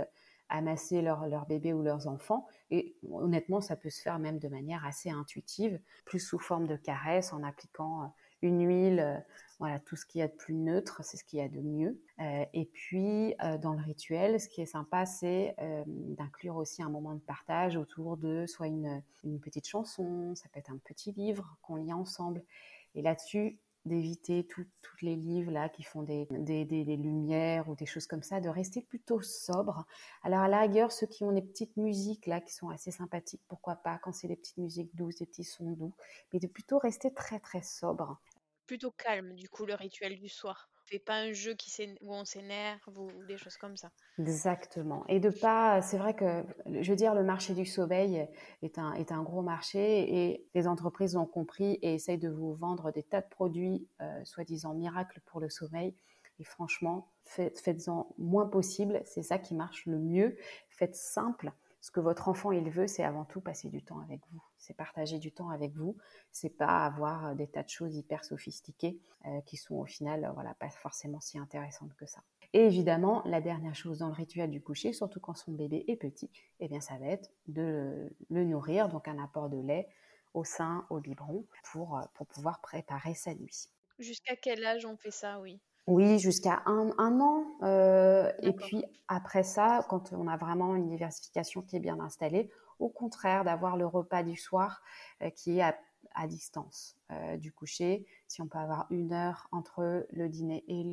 à 0.53 0.61
masser 0.61 1.01
leur, 1.01 1.27
leur, 1.27 1.45
bébé 1.47 1.73
ou 1.73 1.81
leurs 1.81 2.07
enfants. 2.07 2.47
Et 2.69 2.95
honnêtement, 3.11 3.59
ça 3.59 3.75
peut 3.75 3.89
se 3.89 4.01
faire 4.01 4.19
même 4.19 4.37
de 4.37 4.47
manière 4.47 4.85
assez 4.85 5.09
intuitive, 5.09 5.79
plus 6.05 6.19
sous 6.19 6.39
forme 6.39 6.67
de 6.67 6.75
caresse, 6.75 7.33
en 7.33 7.43
appliquant 7.43 8.03
euh, 8.03 8.07
une 8.43 8.65
huile, 8.67 8.99
euh, 8.99 9.17
voilà, 9.63 9.79
tout 9.79 9.95
ce 9.95 10.05
qu'il 10.05 10.19
y 10.19 10.21
a 10.21 10.27
de 10.27 10.33
plus 10.33 10.53
neutre, 10.53 10.99
c'est 11.05 11.15
ce 11.15 11.23
qu'il 11.23 11.39
y 11.39 11.41
a 11.41 11.47
de 11.47 11.61
mieux. 11.61 11.97
Euh, 12.19 12.43
et 12.53 12.65
puis, 12.65 13.33
dans 13.61 13.71
le 13.71 13.81
rituel, 13.81 14.37
ce 14.41 14.49
qui 14.49 14.61
est 14.61 14.65
sympa, 14.65 15.05
c'est 15.05 15.55
d'inclure 15.85 16.57
aussi 16.57 16.83
un 16.83 16.89
moment 16.89 17.13
de 17.13 17.21
partage 17.21 17.77
autour 17.77 18.17
de 18.17 18.45
soit 18.45 18.67
une, 18.67 19.01
petite 19.41 19.65
chanson, 19.65 20.35
ça 20.35 20.49
peut 20.51 20.59
être 20.59 20.69
un 20.69 20.79
petit 20.83 21.13
livre 21.13 21.55
qu'on 21.61 21.77
lit 21.77 21.93
ensemble. 21.93 22.43
Et 22.93 23.01
là-dessus, 23.01 23.57
d'éviter 23.85 24.45
tous 24.47 24.65
les 25.01 25.15
livres 25.15 25.51
là 25.51 25.69
qui 25.69 25.83
font 25.83 26.03
des, 26.03 26.27
des, 26.29 26.65
des, 26.65 26.97
lumières 26.97 27.67
ou 27.69 27.75
des 27.75 27.85
choses 27.85 28.07
comme 28.07 28.23
ça, 28.23 28.39
de 28.39 28.49
rester 28.49 28.81
plutôt 28.81 29.21
sobre. 29.21 29.85
Alors 30.23 30.39
à 30.39 30.47
la 30.47 30.61
rigueur, 30.61 30.91
ceux 30.91 31.07
qui 31.07 31.23
ont 31.23 31.31
des 31.31 31.41
petites 31.41 31.75
musiques 31.75 32.25
là 32.25 32.39
qui 32.39 32.53
sont 32.53 32.69
assez 32.69 32.91
sympathiques, 32.91 33.43
pourquoi 33.47 33.75
pas 33.75 33.97
quand 33.97 34.13
c'est 34.13 34.27
des 34.27 34.35
petites 34.35 34.57
musiques 34.57 34.95
douces, 34.95 35.17
des 35.17 35.25
petits 35.25 35.43
sons 35.43 35.71
doux, 35.71 35.93
mais 36.31 36.39
de 36.39 36.47
plutôt 36.47 36.77
rester 36.79 37.13
très 37.13 37.39
très 37.39 37.61
sobre. 37.61 38.19
Plutôt 38.65 38.91
calme 38.91 39.33
du 39.35 39.49
coup 39.49 39.65
le 39.65 39.75
rituel 39.75 40.17
du 40.17 40.29
soir 40.29 40.69
fait 40.85 40.99
pas 40.99 41.15
un 41.15 41.33
jeu 41.33 41.53
qui 41.55 41.71
où 42.01 42.13
on 42.13 42.25
s'énerve 42.25 42.81
ou, 42.97 43.09
des 43.27 43.37
choses 43.37 43.57
comme 43.57 43.77
ça. 43.77 43.91
Exactement. 44.19 45.05
Et 45.07 45.19
de 45.19 45.29
pas, 45.29 45.81
c'est 45.81 45.97
vrai 45.97 46.13
que, 46.13 46.43
je 46.81 46.89
veux 46.89 46.95
dire, 46.95 47.15
le 47.15 47.23
marché 47.23 47.53
du 47.53 47.65
sommeil 47.65 48.27
est 48.61 48.77
un, 48.77 48.93
est 48.93 49.11
un 49.11 49.23
gros 49.23 49.41
marché 49.41 50.29
et 50.29 50.45
les 50.53 50.67
entreprises 50.67 51.15
ont 51.15 51.25
compris 51.25 51.79
et 51.81 51.95
essayent 51.95 52.17
de 52.17 52.29
vous 52.29 52.53
vendre 52.53 52.91
des 52.91 53.03
tas 53.03 53.21
de 53.21 53.29
produits, 53.29 53.87
euh, 54.01 54.25
soi-disant 54.25 54.73
miracles 54.73 55.21
pour 55.25 55.39
le 55.39 55.49
sommeil. 55.49 55.95
Et 56.39 56.43
franchement, 56.43 57.11
faites-en 57.25 58.13
moins 58.17 58.47
possible. 58.47 59.01
C'est 59.05 59.23
ça 59.23 59.37
qui 59.37 59.53
marche 59.55 59.85
le 59.85 59.99
mieux. 59.99 60.35
Faites 60.69 60.95
simple 60.95 61.53
ce 61.83 61.91
que 61.91 61.99
votre 61.99 62.29
enfant 62.29 62.53
il 62.53 62.69
veut, 62.69 62.87
c'est 62.87 63.03
avant 63.03 63.25
tout 63.25 63.41
passer 63.41 63.67
du 63.67 63.83
temps 63.83 63.99
avec 63.99 64.21
vous. 64.31 64.41
C'est 64.57 64.73
partager 64.73 65.19
du 65.19 65.33
temps 65.33 65.49
avec 65.49 65.75
vous. 65.75 65.97
C'est 66.31 66.49
pas 66.57 66.85
avoir 66.85 67.25
euh, 67.25 67.33
des 67.33 67.45
tas 67.45 67.61
de 67.61 67.67
choses 67.67 67.93
hyper 67.97 68.23
sophistiquées 68.23 69.01
euh, 69.25 69.41
qui 69.41 69.57
sont 69.57 69.75
au 69.75 69.85
final, 69.85 70.23
euh, 70.23 70.31
voilà, 70.31 70.53
pas 70.53 70.69
forcément 70.69 71.19
si 71.19 71.37
intéressantes 71.37 71.93
que 71.95 72.05
ça. 72.05 72.23
Et 72.53 72.61
évidemment, 72.61 73.21
la 73.25 73.41
dernière 73.41 73.75
chose 73.75 73.99
dans 73.99 74.07
le 74.07 74.13
rituel 74.13 74.49
du 74.49 74.61
coucher, 74.61 74.93
surtout 74.93 75.19
quand 75.19 75.33
son 75.33 75.51
bébé 75.51 75.83
est 75.89 75.97
petit, 75.97 76.31
eh 76.61 76.69
bien, 76.69 76.79
ça 76.79 76.97
va 76.99 77.07
être 77.07 77.29
de 77.49 78.15
le 78.29 78.45
nourrir, 78.45 78.87
donc 78.87 79.09
un 79.09 79.21
apport 79.21 79.49
de 79.49 79.59
lait 79.59 79.89
au 80.33 80.45
sein, 80.45 80.87
au 80.89 81.01
biberon, 81.01 81.45
pour, 81.65 81.99
pour 82.13 82.27
pouvoir 82.27 82.61
préparer 82.61 83.13
sa 83.13 83.35
nuit. 83.35 83.67
Jusqu'à 83.99 84.37
quel 84.37 84.63
âge 84.63 84.85
on 84.85 84.95
fait 84.95 85.11
ça, 85.11 85.41
oui? 85.41 85.59
Oui, 85.87 86.17
jusqu'à 86.19 86.63
un, 86.65 87.19
an. 87.19 87.45
Euh, 87.61 88.31
et 88.41 88.53
puis 88.53 88.85
après 89.07 89.43
ça, 89.43 89.85
quand 89.89 90.13
on 90.13 90.27
a 90.27 90.37
vraiment 90.37 90.75
une 90.75 90.87
diversification 90.87 91.61
qui 91.61 91.75
est 91.75 91.81
bien 91.81 91.99
installée, 91.99 92.49
au 92.79 92.89
contraire 92.89 93.43
d'avoir 93.43 93.75
le 93.77 93.85
repas 93.85 94.23
du 94.23 94.35
soir 94.35 94.81
euh, 95.21 95.29
qui 95.29 95.59
est 95.59 95.61
à, 95.61 96.27
distance 96.27 96.95
euh, 97.11 97.37
du 97.37 97.51
coucher. 97.51 98.05
Si 98.27 98.41
on 98.41 98.47
peut 98.47 98.59
avoir 98.59 98.85
une 98.91 99.13
heure 99.13 99.47
entre 99.51 100.05
le 100.11 100.29
dîner 100.29 100.63
et 100.67 100.83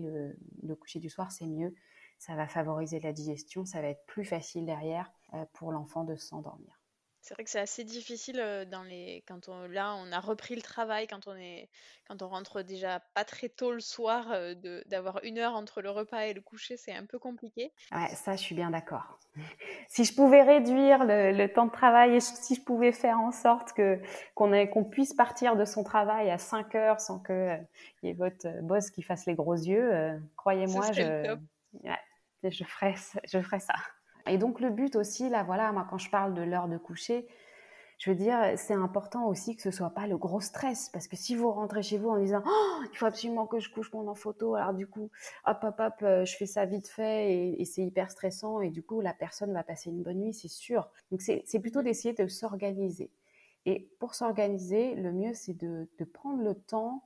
le 0.63 0.75
coucher 0.75 0.99
du 0.99 1.11
soir, 1.11 1.31
c'est 1.31 1.47
mieux. 1.47 1.75
Ça 2.19 2.35
va 2.35 2.49
favoriser 2.49 3.01
la 3.01 3.13
digestion, 3.13 3.65
ça 3.65 3.81
va 3.81 3.89
être 3.89 4.05
plus 4.07 4.25
facile 4.25 4.67
derrière 4.67 5.13
pour 5.53 5.73
l'enfant 5.73 6.05
de 6.05 6.17
s'endormir. 6.17 6.80
C'est 7.23 7.35
vrai 7.35 7.45
que 7.45 7.51
c'est 7.51 7.61
assez 7.61 7.85
difficile 7.85 8.43
dans 8.71 8.83
les 8.83 9.23
quand 9.29 9.49
on 9.49 9.69
là 9.69 9.95
on 9.95 10.11
a 10.11 10.21
repris 10.21 10.55
le 10.55 10.63
travail 10.63 11.07
quand 11.07 11.29
on 11.29 11.37
est 11.37 11.69
quand 12.09 12.23
on 12.23 12.29
rentre 12.29 12.63
déjà 12.63 13.01
pas 13.15 13.25
très 13.25 13.51
tôt 13.51 13.73
le 13.73 13.81
soir 13.81 14.31
de 14.31 14.83
d'avoir 14.87 15.23
une 15.23 15.39
heure 15.39 15.55
entre 15.55 15.83
le 15.83 15.91
repas 15.91 16.23
et 16.23 16.33
le 16.33 16.41
coucher 16.41 16.79
c'est 16.79 16.95
un 16.95 17.05
peu 17.05 17.19
compliqué. 17.19 17.73
Ouais 17.93 18.09
ça 18.15 18.37
je 18.37 18.41
suis 18.41 18.55
bien 18.55 18.71
d'accord. 18.71 19.19
si 19.89 20.05
je 20.05 20.15
pouvais 20.15 20.43
réduire 20.43 21.05
le, 21.05 21.47
temps 21.49 21.67
de 21.67 21.73
travail 21.73 22.17
et 22.17 22.21
si 22.21 22.55
je 22.55 22.63
pouvais 22.63 22.93
faire 22.93 23.19
en 23.21 23.33
sorte 23.33 23.75
que 23.75 24.01
qu'on 24.35 24.67
qu'on 24.67 24.85
puisse 24.85 25.13
partir 25.13 25.57
de 25.57 25.67
son 25.67 25.85
travail 25.85 26.31
à 26.31 26.39
5 26.39 26.75
heures 26.75 27.01
sans 27.01 27.19
que 27.19 27.55
il 28.03 28.09
y 28.09 28.11
ait 28.11 28.15
votre 28.15 28.49
boss 28.63 28.91
qui 28.91 29.03
fasse 29.03 29.27
les 29.27 29.35
gros 29.35 29.55
yeux, 29.55 30.19
croyez-moi 30.37 30.93
je 30.93 31.37
ouais, 31.85 32.51
je 32.51 32.65
ferais 32.65 32.95
je 33.25 33.41
ferais 33.41 33.61
ça. 33.61 33.75
Et 34.31 34.39
donc 34.39 34.61
le 34.61 34.71
but 34.71 34.95
aussi, 34.95 35.29
là, 35.29 35.43
voilà, 35.43 35.73
moi 35.73 35.87
quand 35.91 35.99
je 35.99 36.09
parle 36.09 36.35
de 36.35 36.43
l'heure 36.43 36.69
de 36.69 36.79
coucher, 36.79 37.27
je 37.99 38.11
veux 38.11 38.17
dire, 38.17 38.55
c'est 38.57 38.75
important 38.75 39.27
aussi 39.27 39.57
que 39.57 39.63
ce 39.63 39.71
soit 39.71 39.91
pas 39.91 40.07
le 40.07 40.17
gros 40.17 40.41
stress, 40.41 40.89
parce 40.89 41.07
que 41.07 41.17
si 41.17 41.35
vous 41.35 41.51
rentrez 41.51 41.83
chez 41.83 41.99
vous 41.99 42.09
en 42.09 42.19
disant, 42.19 42.43
oh, 42.47 42.83
il 42.91 42.97
faut 42.97 43.07
absolument 43.07 43.47
que 43.47 43.59
je 43.59 43.71
couche 43.71 43.93
mon 43.93 44.15
photo, 44.15 44.55
alors 44.55 44.73
du 44.73 44.87
coup, 44.87 45.11
hop, 45.47 45.59
hop, 45.63 45.75
hop, 45.79 45.95
euh, 46.03 46.25
je 46.25 46.37
fais 46.37 46.47
ça 46.47 46.65
vite 46.65 46.89
fait 46.89 47.59
et, 47.61 47.65
c'est 47.67 47.83
hyper 47.83 48.11
stressant, 48.11 48.61
et 48.61 48.71
du 48.71 48.83
coup, 48.83 49.01
la 49.01 49.13
personne 49.13 49.53
va 49.53 49.65
passer 49.65 49.91
une 49.91 50.03
bonne 50.03 50.21
nuit, 50.21 50.33
c'est 50.33 50.49
sûr. 50.49 50.89
Donc 51.11 51.21
c'est 51.21 51.61
plutôt 51.61 51.83
d'essayer 51.83 52.15
de 52.15 52.27
s'organiser. 52.27 53.11
Et 53.67 53.91
pour 53.99 54.15
s'organiser, 54.15 54.95
le 54.95 55.13
mieux, 55.13 55.35
c'est 55.35 55.53
de, 55.53 55.87
de 55.99 56.05
prendre 56.05 56.43
le 56.43 56.55
temps 56.55 57.05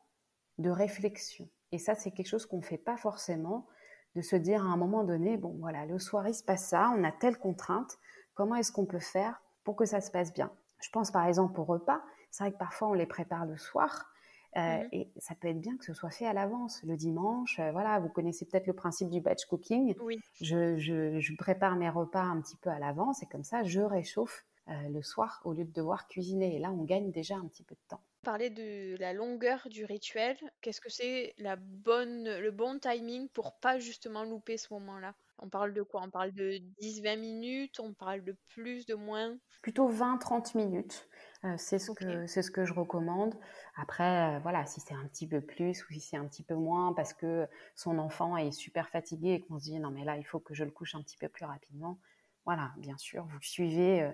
de 0.59 0.71
réflexion. 0.71 1.49
Et 1.73 1.79
ça, 1.79 1.97
c'est 1.97 2.13
quelque 2.13 2.29
chose 2.29 2.47
qu'on 2.47 2.59
ne 2.59 2.63
fait 2.63 2.79
pas 2.79 2.97
forcément 2.97 3.67
de 4.15 4.23
se 4.23 4.37
dire 4.37 4.63
à 4.63 4.69
un 4.69 4.77
moment 4.77 5.05
donné, 5.05 5.37
bon 5.37 5.57
voilà, 5.61 5.87
le 5.87 5.99
soir 5.99 6.29
il 6.29 6.35
se 6.35 6.45
passe 6.45 6.69
ça, 6.69 6.93
on 6.97 7.05
a 7.05 7.13
telle 7.13 7.39
contrainte, 7.39 7.99
comment 8.35 8.55
est-ce 8.55 8.73
qu'on 8.73 8.87
peut 8.87 9.01
faire 9.01 9.41
pour 9.65 9.77
que 9.77 9.85
ça 9.85 10.01
se 10.01 10.11
passe 10.11 10.33
bien? 10.33 10.51
Je 10.81 10.91
pense 10.91 11.11
par 11.11 11.27
exemple 11.27 11.59
au 11.61 11.65
repas, 11.65 12.03
c'est 12.31 12.45
vrai 12.45 12.53
que 12.53 12.59
parfois 12.59 12.89
on 12.89 12.95
les 12.95 13.07
prépare 13.07 13.47
le 13.47 13.57
soir, 13.57 14.11
euh, 14.57 14.79
mhm. 14.79 14.89
Et 14.93 15.11
ça 15.17 15.35
peut 15.35 15.49
être 15.49 15.61
bien 15.61 15.77
que 15.77 15.85
ce 15.85 15.95
soit 15.95 16.11
fait 16.11 16.27
à 16.27 16.33
l'avance, 16.33 16.83
le 16.85 16.97
dimanche. 16.97 17.59
Euh, 17.59 17.73
voilà, 17.73 17.99
vous 17.99 18.09
connaissez 18.09 18.47
peut-être 18.47 18.67
le 18.67 18.73
principe 18.73 19.11
du 19.11 19.21
batch 19.21 19.47
cooking. 19.47 19.95
Oui. 20.01 20.21
Je, 20.41 20.77
je, 20.77 21.37
prépare 21.37 21.77
mes 21.77 21.91
repas 21.91 22.23
un 22.23 22.41
petit 22.41 22.57
peu 22.57 22.71
à 22.71 22.79
l'avance 22.79 23.23
et 23.23 23.27
comme 23.27 23.43
ça, 23.43 23.65
je 23.65 23.81
réchauffe 23.81 24.45
euh, 24.69 24.89
le 24.89 25.03
soir 25.03 25.41
au 25.45 25.53
lieu 25.53 25.65
de 25.65 25.73
devoir 25.73 26.07
cuisiner. 26.07 26.57
Et 26.57 26.59
là, 26.61 26.71
on 26.71 26.85
gagne 26.85 27.11
déjà 27.11 27.37
un 27.37 27.47
petit 27.47 27.65
peu 27.65 27.75
de 27.75 27.81
temps 27.89 28.03
parler 28.25 28.51
de 28.51 28.97
la 28.99 29.13
longueur 29.13 29.69
du 29.69 29.85
rituel. 29.85 30.37
Qu'est-ce 30.61 30.81
que 30.81 30.91
c'est 30.91 31.35
la 31.39 31.57
bonne, 31.57 32.39
le 32.39 32.51
bon 32.51 32.81
timing 32.81 33.29
pour 33.29 33.59
pas 33.61 33.79
justement 33.79 34.25
louper 34.25 34.57
ce 34.59 34.73
moment-là? 34.75 35.15
On 35.39 35.49
parle 35.49 35.73
de 35.75 35.83
quoi? 35.83 36.03
On 36.03 36.11
parle 36.11 36.33
de 36.33 36.59
10-20 36.81 37.17
minutes? 37.17 37.81
On 37.81 37.93
parle 37.93 38.25
de 38.25 38.37
plus, 38.49 38.87
de 38.87 38.95
moins? 38.95 39.37
Plutôt 39.63 39.89
20-30 39.89 40.57
minutes. 40.57 41.09
Euh, 41.45 41.55
c'est 41.59 41.79
ce, 41.79 41.93
ce 42.27 42.51
que 42.51 42.65
je 42.65 42.73
recommande. 42.73 43.35
Après, 43.77 44.37
euh, 44.37 44.39
voilà, 44.41 44.67
si 44.67 44.81
c'est 44.81 44.95
un 44.95 45.07
petit 45.07 45.27
peu 45.27 45.41
plus 45.41 45.85
ou 45.85 45.93
si 45.93 46.01
c'est 46.01 46.17
un 46.17 46.27
petit 46.27 46.43
peu 46.43 46.55
moins 46.55 46.93
parce 46.95 47.13
que 47.13 47.47
son 47.75 47.99
enfant 47.99 48.37
est 48.37 48.53
super 48.53 48.89
fatigué 48.89 49.35
et 49.35 49.41
qu'on 49.41 49.59
se 49.59 49.65
dit 49.65 49.79
non 49.79 49.91
mais 49.91 50.05
là 50.05 50.17
il 50.17 50.25
faut 50.25 50.39
que 50.41 50.55
je 50.55 50.65
le 50.65 50.71
couche 50.71 50.95
un 50.95 51.03
petit 51.03 51.19
peu 51.19 51.29
plus 51.29 51.45
rapidement. 51.45 51.99
Voilà, 52.47 52.73
bien 52.79 52.97
sûr, 52.99 53.25
vous 53.27 53.41
suivez, 53.43 54.03
euh, 54.03 54.13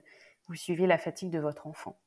vous 0.48 0.54
suivez 0.54 0.86
la 0.86 0.98
fatigue 0.98 1.30
de 1.30 1.38
votre 1.38 1.66
enfant. 1.66 1.98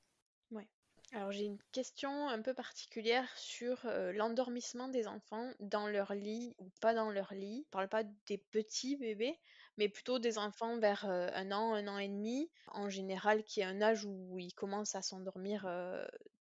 Alors 1.15 1.31
j'ai 1.31 1.45
une 1.45 1.59
question 1.71 2.27
un 2.27 2.41
peu 2.41 2.55
particulière 2.55 3.29
sur 3.37 3.85
l'endormissement 4.13 4.87
des 4.87 5.07
enfants 5.07 5.47
dans 5.59 5.87
leur 5.87 6.15
lit 6.15 6.55
ou 6.57 6.71
pas 6.81 6.95
dans 6.95 7.11
leur 7.11 7.35
lit. 7.35 7.61
Je 7.67 7.69
parle 7.69 7.87
pas 7.87 8.03
des 8.25 8.39
petits 8.39 8.95
bébés, 8.95 9.39
mais 9.77 9.89
plutôt 9.89 10.17
des 10.17 10.39
enfants 10.39 10.79
vers 10.79 11.05
un 11.05 11.51
an, 11.51 11.73
un 11.75 11.87
an 11.87 11.99
et 11.99 12.07
demi, 12.07 12.49
en 12.69 12.89
général 12.89 13.43
qui 13.43 13.61
est 13.61 13.65
un 13.65 13.79
âge 13.79 14.05
où 14.05 14.39
ils 14.39 14.55
commencent 14.55 14.95
à 14.95 15.03
s'endormir 15.03 15.69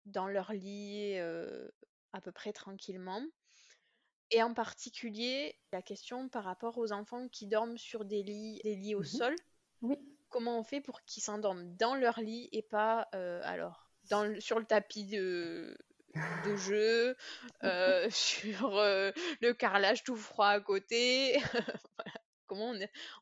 dans 0.06 0.28
leur 0.28 0.52
lit 0.52 1.18
à 1.18 2.20
peu 2.20 2.30
près 2.30 2.52
tranquillement. 2.52 3.22
Et 4.30 4.40
en 4.40 4.54
particulier, 4.54 5.58
la 5.72 5.82
question 5.82 6.28
par 6.28 6.44
rapport 6.44 6.78
aux 6.78 6.92
enfants 6.92 7.26
qui 7.26 7.48
dorment 7.48 7.76
sur 7.76 8.04
des 8.04 8.22
lits, 8.22 8.60
des 8.62 8.76
lits 8.76 8.94
au 8.94 9.00
mmh 9.00 9.04
sol. 9.04 9.36
Oui. 9.82 9.96
Comment 10.28 10.60
on 10.60 10.62
fait 10.62 10.80
pour 10.80 11.02
qu'ils 11.02 11.24
s'endorment 11.24 11.74
dans 11.74 11.96
leur 11.96 12.20
lit 12.20 12.48
et 12.52 12.62
pas 12.62 13.00
alors? 13.42 13.89
Sur 14.40 14.58
le 14.58 14.64
tapis 14.64 15.06
de, 15.06 15.76
de 16.14 16.56
jeu, 16.56 17.16
euh, 17.64 18.08
sur 18.10 18.76
euh, 18.76 19.10
le 19.40 19.52
carrelage 19.52 20.04
tout 20.04 20.16
froid 20.16 20.48
à 20.48 20.60
côté. 20.60 21.40
Comment 22.46 22.72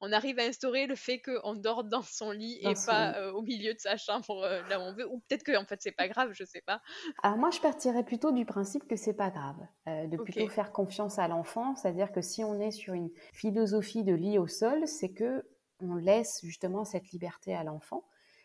on, 0.00 0.10
arrive 0.10 0.38
à 0.38 0.44
instaurer 0.44 0.86
le 0.86 0.94
fait 0.94 1.20
qu'on 1.20 1.52
dort 1.52 1.84
dans 1.84 2.00
son 2.00 2.30
lit 2.30 2.60
et 2.62 2.72
pas 2.86 3.30
au 3.32 3.42
milieu 3.42 3.74
de 3.74 3.78
sa 3.78 3.98
chambre 3.98 4.62
là 4.70 4.80
où 4.80 4.84
on 4.84 4.94
veut 4.94 5.06
Ou 5.06 5.18
peut-être 5.18 5.42
que 5.42 5.54
en 5.54 5.66
fait 5.66 5.82
c'est 5.82 5.92
pas 5.92 6.08
grave, 6.08 6.30
je 6.32 6.44
sais 6.44 6.62
pas. 6.62 6.80
Alors 7.22 7.36
moi 7.36 7.50
je 7.50 7.60
partirais 7.60 8.04
plutôt 8.04 8.32
du 8.32 8.46
principe 8.46 8.88
que 8.88 8.96
c'est 8.96 9.12
pas 9.12 9.28
grave, 9.28 9.58
de 9.86 10.16
plutôt 10.16 10.48
faire 10.48 10.72
confiance 10.72 11.18
à 11.18 11.28
l'enfant, 11.28 11.76
c'est-à-dire 11.76 12.10
que 12.10 12.22
si 12.22 12.42
on 12.42 12.58
est 12.58 12.70
sur 12.70 12.94
une 12.94 13.10
philosophie 13.34 14.02
de 14.02 14.14
lit 14.14 14.38
au 14.38 14.46
sol, 14.46 14.88
c'est 14.88 15.12
que 15.12 15.44
on 15.80 15.96
laisse 15.96 16.40
justement 16.42 16.86
cette 16.86 17.10
liberté 17.10 17.54
à 17.54 17.64
l'enfant. 17.64 18.04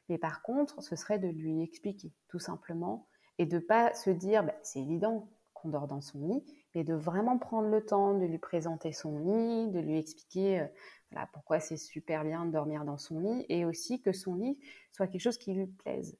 Mais 0.09 0.17
par 0.17 0.41
contre, 0.41 0.81
ce 0.81 0.95
serait 0.95 1.19
de 1.19 1.27
lui 1.27 1.61
expliquer 1.61 2.11
tout 2.27 2.39
simplement 2.39 3.07
et 3.37 3.45
de 3.45 3.59
pas 3.59 3.93
se 3.93 4.09
dire 4.09 4.43
bah, 4.43 4.55
c'est 4.63 4.79
évident 4.79 5.29
qu'on 5.53 5.69
dort 5.69 5.87
dans 5.87 6.01
son 6.01 6.27
lit, 6.27 6.43
mais 6.75 6.83
de 6.83 6.93
vraiment 6.93 7.37
prendre 7.37 7.69
le 7.69 7.85
temps 7.85 8.17
de 8.17 8.25
lui 8.25 8.37
présenter 8.37 8.91
son 8.91 9.19
lit, 9.19 9.71
de 9.71 9.79
lui 9.79 9.97
expliquer 9.97 10.59
euh, 10.59 10.67
voilà, 11.11 11.27
pourquoi 11.33 11.59
c'est 11.59 11.77
super 11.77 12.23
bien 12.23 12.45
de 12.45 12.51
dormir 12.51 12.85
dans 12.85 12.97
son 12.97 13.19
lit 13.19 13.45
et 13.49 13.65
aussi 13.65 14.01
que 14.01 14.11
son 14.11 14.35
lit 14.35 14.59
soit 14.91 15.07
quelque 15.07 15.21
chose 15.21 15.37
qui 15.37 15.53
lui 15.53 15.67
plaise. 15.67 16.17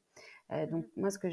Euh, 0.52 0.66
donc 0.68 0.86
moi, 0.98 1.10
ce 1.10 1.18
que 1.18 1.30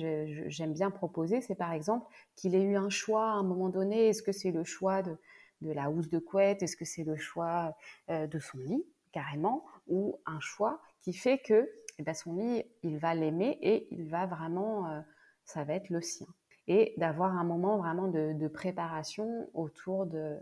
j'aime 0.48 0.72
bien 0.72 0.90
proposer, 0.90 1.40
c'est 1.40 1.54
par 1.54 1.72
exemple 1.72 2.06
qu'il 2.36 2.54
ait 2.54 2.62
eu 2.62 2.76
un 2.76 2.90
choix 2.90 3.26
à 3.30 3.34
un 3.34 3.42
moment 3.42 3.68
donné. 3.68 4.08
Est-ce 4.08 4.22
que 4.22 4.32
c'est 4.32 4.52
le 4.52 4.64
choix 4.64 5.02
de, 5.02 5.16
de 5.60 5.72
la 5.72 5.90
housse 5.90 6.08
de 6.08 6.18
couette? 6.18 6.62
Est-ce 6.62 6.76
que 6.76 6.84
c'est 6.84 7.04
le 7.04 7.16
choix 7.16 7.76
euh, 8.10 8.26
de 8.26 8.38
son 8.38 8.58
lit 8.58 8.84
carrément? 9.12 9.64
Ou 9.88 10.20
un 10.26 10.40
choix 10.40 10.80
qui 11.00 11.12
fait 11.12 11.38
que 11.38 11.68
ben, 12.02 12.14
son 12.14 12.34
lit, 12.34 12.64
il 12.82 12.98
va 12.98 13.14
l'aimer 13.14 13.58
et 13.60 13.88
il 13.90 14.08
va 14.08 14.26
vraiment, 14.26 15.02
ça 15.44 15.64
va 15.64 15.74
être 15.74 15.90
le 15.90 16.00
sien 16.00 16.26
et 16.70 16.94
d'avoir 16.98 17.36
un 17.36 17.42
moment 17.42 17.78
vraiment 17.78 18.06
de, 18.06 18.46
préparation 18.46 19.50
autour, 19.54 20.06
de, 20.06 20.38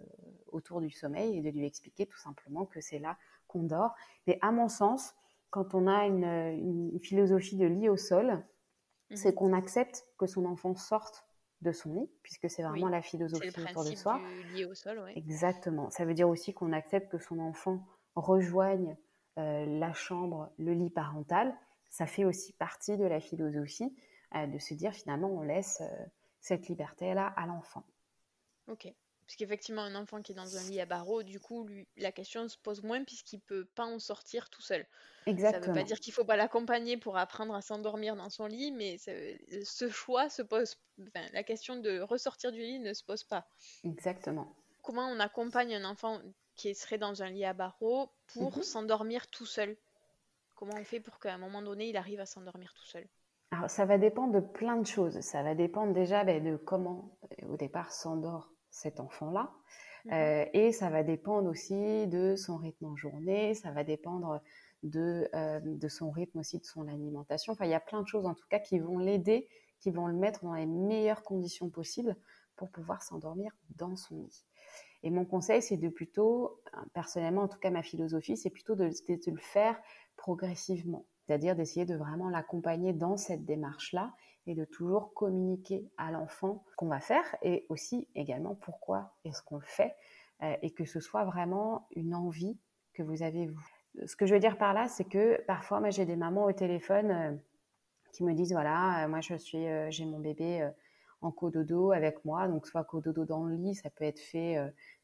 autour 0.53 0.83
du 0.83 0.91
sommeil 0.91 1.39
et 1.39 1.41
de 1.41 1.49
lui 1.49 1.65
expliquer 1.65 2.05
tout 2.05 2.19
simplement 2.19 2.67
que 2.67 2.83
c'est 2.83 2.99
là 2.99 3.17
qu'on 3.47 3.63
dort. 3.63 3.95
Mais 4.27 4.39
à 4.43 4.53
mon 4.53 4.69
sens, 4.69 5.15
quand 5.49 5.75
on 5.75 5.87
a 5.87 6.05
une, 6.05 6.99
philosophie 7.03 7.57
de 7.57 7.65
lit 7.65 7.89
au 7.89 7.97
sol, 7.97 8.45
c'est 9.15 9.31
mhm. 9.31 9.35
qu'on 9.37 9.53
accepte 9.55 10.07
que 10.19 10.27
son 10.27 10.45
enfant 10.45 10.75
sorte 10.75 11.25
de 11.63 11.73
son 11.73 11.95
lit, 11.95 12.11
puisque 12.23 12.51
c'est 12.51 12.63
vraiment 12.63 12.91
la 12.91 13.01
philosophie 13.01 13.49
autour 13.49 13.85
de 13.85 13.97
soi. 13.97 14.21
lit 14.53 14.67
au 14.67 14.75
sol, 14.75 15.03
Exactement. 15.17 15.89
Ça 15.89 16.05
veut 16.05 16.15
dire 16.15 16.29
aussi 16.29 16.53
qu'on 16.53 16.75
accepte 16.75 17.11
que 17.11 17.19
son 17.19 17.39
enfant 17.39 17.81
rejoigne 18.17 18.91
euh, 18.91 19.08
la 19.39 19.93
chambre, 19.93 20.51
le 20.59 20.73
lit 20.73 20.91
parental. 20.91 21.55
Ça 21.91 22.07
fait 22.07 22.25
aussi 22.25 22.53
partie 22.53 22.97
de 22.97 23.05
la 23.05 23.21
philosophie 23.21 23.95
euh, 24.35 24.47
de 24.47 24.59
se 24.59 24.75
dire 24.75 24.93
finalement 24.93 25.31
on 25.31 25.41
laisse 25.41 25.81
euh, 25.81 26.05
cette 26.41 26.69
liberté-là 26.69 27.33
à 27.37 27.47
l'enfant. 27.47 27.85
Ok. 28.67 28.93
Parce 29.27 29.37
qu'effectivement, 29.37 29.83
un 29.83 29.95
enfant 29.95 30.23
qui 30.23 30.33
est 30.33 30.35
dans 30.35 30.57
un 30.57 30.71
lit 30.71 30.81
à 30.81 30.87
barreaux, 30.87 31.23
du 31.23 31.39
coup, 31.39 31.65
lui, 31.65 31.87
la 31.99 32.13
question 32.13 32.49
se 32.49 32.57
pose 32.57 32.83
moins 32.83 33.05
puisqu'il 33.05 33.41
peut 33.41 33.67
pas 33.75 33.85
en 33.85 33.99
sortir 33.99 34.49
tout 34.49 34.63
seul. 34.63 34.87
Exactement. 35.27 35.63
Ça 35.63 35.69
veut 35.69 35.75
pas 35.75 35.85
dire 35.85 36.01
qu'il 36.01 36.15
faut 36.15 36.25
pas 36.25 36.37
l'accompagner 36.37 36.97
pour 36.97 37.19
apprendre 37.19 37.55
à 37.55 37.61
s'endormir 37.61 38.17
dans 38.17 38.31
son 38.31 38.47
lit, 38.47 38.73
mais 38.73 38.97
ce 38.99 39.91
choix 39.91 40.31
se 40.31 40.41
pose. 40.41 40.77
Enfin, 41.03 41.27
la 41.35 41.43
question 41.43 41.77
de 41.77 42.01
ressortir 42.01 42.53
du 42.53 42.61
lit 42.61 42.81
ne 42.81 42.95
se 42.95 43.05
pose 43.05 43.23
pas. 43.25 43.47
Exactement. 43.85 44.57
Comment 44.83 45.07
on 45.09 45.21
accompagne 45.21 45.75
un 45.75 45.85
enfant 45.85 46.23
qui 46.59 46.75
serait 46.75 46.99
dans 46.99 47.23
un 47.23 47.31
lit 47.31 47.47
à 47.47 47.55
barreaux 47.55 48.11
pour 48.35 48.59
mhm. 48.59 48.63
s'endormir 48.63 49.29
tout 49.29 49.47
seul 49.47 49.79
Comment 50.59 50.75
on 50.75 50.85
fait 50.85 50.99
pour 50.99 51.21
qu'à 51.21 51.35
un 51.35 51.39
moment 51.39 51.63
donné, 51.63 51.89
il 51.89 51.97
arrive 51.97 52.19
à 52.19 52.27
s'endormir 52.27 52.75
tout 52.75 52.85
seul? 52.85 53.07
Alors, 53.53 53.71
ça 53.71 53.87
va 53.87 53.97
dépendre 53.97 54.33
de 54.33 54.41
plein 54.41 54.77
de 54.77 54.87
choses. 54.87 55.21
Ça 55.21 55.45
va 55.45 55.55
dépendre 55.55 55.93
déjà 55.93 56.25
ben, 56.25 56.43
de 56.43 56.57
comment, 56.57 57.17
au 57.49 57.57
départ, 57.57 57.93
s'endort 57.93 58.51
cet 58.69 58.99
enfant-là. 58.99 59.53
Mhm. 60.05 60.13
Euh, 60.13 60.45
et 60.55 60.73
ça 60.73 60.91
va 60.91 61.05
dépendre 61.05 61.49
aussi 61.49 62.09
de 62.09 62.35
son 62.35 62.57
rythme 62.57 62.87
en 62.87 62.97
journée, 62.97 63.55
ça 63.55 63.71
va 63.71 63.85
dépendre 63.85 64.43
de, 64.83 65.29
euh, 65.33 65.61
de 65.63 65.89
son 65.89 66.11
rythme 66.11 66.41
aussi, 66.41 66.59
de 66.59 66.65
son 66.65 66.89
alimentation. 66.89 67.53
Enfin, 67.53 67.65
il 67.65 67.71
y 67.71 67.75
a 67.75 67.81
plein 67.81 68.03
de 68.03 68.09
choses 68.09 68.27
en 68.27 68.35
tout 68.35 68.47
cas 68.51 68.59
qui 68.59 68.81
vont 68.81 68.99
l'aider, 68.99 69.49
qui 69.79 69.93
vont 69.93 70.09
le 70.09 70.15
mettre 70.15 70.45
dans 70.45 70.55
les 70.55 70.67
meilleures 70.67 71.23
conditions 71.23 71.71
possibles 71.71 72.17
pour 72.57 72.69
pouvoir 72.71 73.05
s'endormir 73.05 73.53
dans 73.77 73.95
son 73.95 74.23
lit. 74.23 74.45
Et 75.03 75.11
mon 75.11 75.25
conseil, 75.25 75.63
c'est 75.63 75.77
de 75.77 75.89
plutôt, 75.89 76.61
personnellement, 76.93 77.43
en 77.43 77.49
tout 77.49 77.59
cas 77.59 77.71
ma 77.71 77.83
philosophie, 77.83 78.37
c'est 78.37 78.51
plutôt 78.51 78.75
de, 78.75 78.85
le 78.85 79.41
faire 79.41 79.81
progressivement 80.17 81.07
c'est-à-dire 81.29 81.55
d'essayer 81.55 81.85
de 81.85 81.95
vraiment 81.95 82.31
l'accompagner 82.31 82.95
dans 82.95 83.19
cette 83.19 83.45
démarche-là 83.45 84.15
et 84.47 84.55
de 84.55 84.65
toujours 84.65 85.13
communiquer 85.13 85.87
à 85.99 86.11
l'enfant 86.11 86.65
ce 86.71 86.77
qu'on 86.77 86.89
va 86.89 87.01
faire 87.01 87.37
et 87.43 87.67
aussi 87.69 88.09
également 88.15 88.55
pourquoi 88.55 89.13
est-ce 89.25 89.43
qu'on 89.43 89.59
le 89.59 89.67
fait 89.67 89.95
euh, 90.43 90.57
et 90.63 90.71
que 90.71 90.87
ce 90.87 91.01
soit 91.01 91.25
vraiment 91.27 91.87
une 91.95 92.15
envie 92.15 92.57
que 92.95 93.03
vous 93.03 93.23
avez 93.23 93.47
vous. 93.47 93.61
Ce 94.07 94.17
que 94.17 94.25
je 94.25 94.33
veux 94.33 94.41
dire 94.41 94.57
par 94.57 94.73
là, 94.73 94.89
c'est 94.89 95.05
que 95.05 95.39
parfois, 95.43 95.81
moi, 95.81 95.91
j'ai 95.91 96.07
des 96.07 96.17
mamans 96.17 96.47
au 96.47 96.53
téléphone 96.53 97.11
euh, 97.11 97.37
qui 98.13 98.25
me 98.25 98.33
disent 98.33 98.53
voilà, 98.53 99.05
euh, 99.05 99.09
moi, 99.09 99.21
je 99.21 99.35
suis, 99.35 99.67
j'ai 99.91 100.07
mon 100.07 100.19
bébé 100.19 100.67
en 101.21 101.31
cododo 101.31 101.93
avec 101.93 102.25
moi. 102.25 102.49
Donc, 102.49 102.67
soit 102.67 102.85
cododo 102.85 103.25
dans 103.25 103.45
le 103.45 103.57
lit, 103.57 103.75
ça 103.75 103.91
peut 103.91 104.05
être 104.05 104.21
fait 104.21 104.57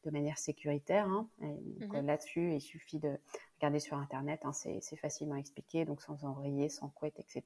de 0.03 0.11
manière 0.11 0.37
sécuritaire. 0.37 1.07
Hein. 1.07 1.27
Mmh 1.39 2.01
là-dessus, 2.05 2.53
il 2.53 2.61
suffit 2.61 2.99
de 2.99 3.17
regarder 3.57 3.79
sur 3.79 3.97
Internet, 3.97 4.41
hein, 4.43 4.51
c'est 4.53 4.95
facilement 4.97 5.35
expliqué, 5.35 5.85
donc 5.85 6.01
sans 6.01 6.23
oreiller, 6.25 6.69
sans 6.69 6.89
couette, 6.89 7.19
etc. 7.19 7.43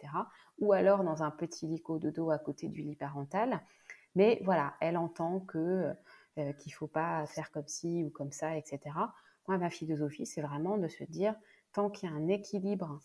Ou 0.60 0.74
alors 0.74 1.04
dans 1.04 1.24
un 1.24 1.32
petit 1.32 1.68
lit 1.68 1.82
cododo 1.82 2.32
à 2.32 2.40
côté 2.40 2.68
du 2.68 2.82
lit 2.82 2.96
parental. 2.96 3.62
Mais 4.16 4.42
voilà, 4.44 4.76
elle 4.82 4.98
entend 4.98 5.40
que 5.40 5.94
euh, 6.38 6.54
qu'il 6.54 6.74
faut 6.74 6.88
pas 6.88 7.26
faire 7.28 7.52
comme 7.52 7.68
ci 7.68 8.04
ou 8.04 8.10
comme 8.10 8.32
ça, 8.32 8.56
etc. 8.58 8.80
Moi, 9.48 9.58
ma 9.58 9.70
philosophie, 9.70 10.26
c'est 10.26 10.42
vraiment 10.42 10.78
de 10.78 10.88
se 10.88 11.04
dire, 11.04 11.36
tant 11.74 11.90
qu'il 11.90 12.10
y 12.10 12.12
a 12.12 12.16
un 12.16 12.28
équilibre 12.28 13.00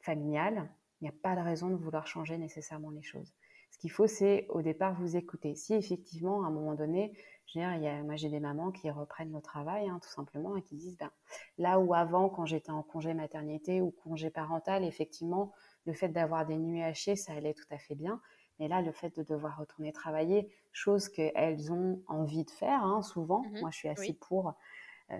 familial, 0.00 0.68
il 1.00 1.04
n'y 1.04 1.08
a 1.08 1.14
pas 1.22 1.34
de 1.36 1.40
raison 1.40 1.70
de 1.70 1.76
vouloir 1.76 2.06
changer 2.06 2.36
nécessairement 2.36 2.90
les 2.90 3.02
choses. 3.02 3.32
Ce 3.74 3.78
qu'il 3.80 3.90
faut, 3.90 4.06
c'est 4.06 4.46
au 4.50 4.62
départ 4.62 4.94
vous 4.94 5.16
écouter. 5.16 5.56
Si 5.56 5.74
effectivement, 5.74 6.44
à 6.44 6.46
un 6.46 6.50
moment 6.50 6.74
donné, 6.74 7.12
je 7.46 7.58
veux 7.58 7.78
dire, 7.80 8.04
moi 8.04 8.14
j'ai 8.14 8.28
des 8.28 8.38
mamans 8.38 8.70
qui 8.70 8.88
reprennent 8.88 9.32
le 9.32 9.40
travail, 9.40 9.88
hein, 9.88 9.98
tout 10.00 10.10
simplement, 10.10 10.56
et 10.56 10.62
qui 10.62 10.76
disent, 10.76 10.96
ben, 10.96 11.10
là 11.58 11.80
où 11.80 11.92
avant, 11.92 12.28
quand 12.28 12.46
j'étais 12.46 12.70
en 12.70 12.84
congé 12.84 13.14
maternité 13.14 13.80
ou 13.80 13.90
congé 13.90 14.30
parental, 14.30 14.84
effectivement, 14.84 15.52
le 15.86 15.92
fait 15.92 16.08
d'avoir 16.08 16.46
des 16.46 16.56
nuits 16.56 16.84
hachées, 16.84 17.16
ça 17.16 17.32
allait 17.32 17.52
tout 17.52 17.66
à 17.70 17.78
fait 17.78 17.96
bien. 17.96 18.20
Mais 18.60 18.68
là, 18.68 18.80
le 18.80 18.92
fait 18.92 19.18
de 19.18 19.24
devoir 19.24 19.58
retourner 19.58 19.90
travailler, 19.90 20.48
chose 20.70 21.08
qu'elles 21.08 21.72
ont 21.72 22.00
envie 22.06 22.44
de 22.44 22.52
faire, 22.52 22.84
hein, 22.84 23.02
souvent. 23.02 23.42
Mmh 23.42 23.60
moi, 23.60 23.70
je 23.72 23.76
suis 23.76 23.88
assez 23.88 24.12
pour 24.12 24.54
euh, 25.10 25.18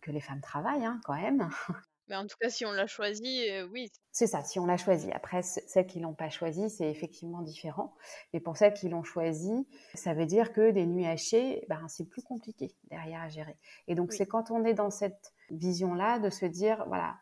que 0.00 0.10
les 0.10 0.20
femmes 0.20 0.40
travaillent, 0.40 0.84
hein, 0.84 1.00
quand 1.04 1.14
même. 1.14 1.48
Mais 2.08 2.16
en 2.16 2.26
tout 2.26 2.36
cas, 2.40 2.48
si 2.48 2.64
on 2.64 2.72
l'a 2.72 2.86
choisi, 2.86 3.48
euh, 3.50 3.66
oui. 3.72 3.90
C'est 4.12 4.26
ça, 4.26 4.42
si 4.44 4.58
on 4.60 4.66
l'a 4.66 4.76
choisi. 4.76 5.10
Après, 5.12 5.42
celles 5.42 5.86
qui 5.86 5.98
l'ont 5.98 6.14
pas 6.14 6.30
choisi, 6.30 6.70
c'est 6.70 6.88
effectivement 6.88 7.42
différent. 7.42 7.94
Mais 8.32 8.40
pour 8.40 8.56
celles 8.56 8.74
qui 8.74 8.88
l'ont 8.88 9.02
choisi, 9.02 9.66
ça 9.94 10.14
veut 10.14 10.26
dire 10.26 10.52
que 10.52 10.70
des 10.70 10.86
nuits 10.86 11.06
hachées, 11.06 11.64
ben, 11.68 11.86
c'est 11.88 12.08
plus 12.08 12.22
compliqué 12.22 12.74
derrière 12.90 13.22
à 13.22 13.28
gérer. 13.28 13.56
Et 13.88 13.94
donc, 13.94 14.12
c'est 14.12 14.26
quand 14.26 14.50
on 14.50 14.64
est 14.64 14.74
dans 14.74 14.90
cette 14.90 15.34
vision-là 15.50 16.18
de 16.18 16.30
se 16.30 16.46
dire, 16.46 16.84
voilà, 16.86 17.16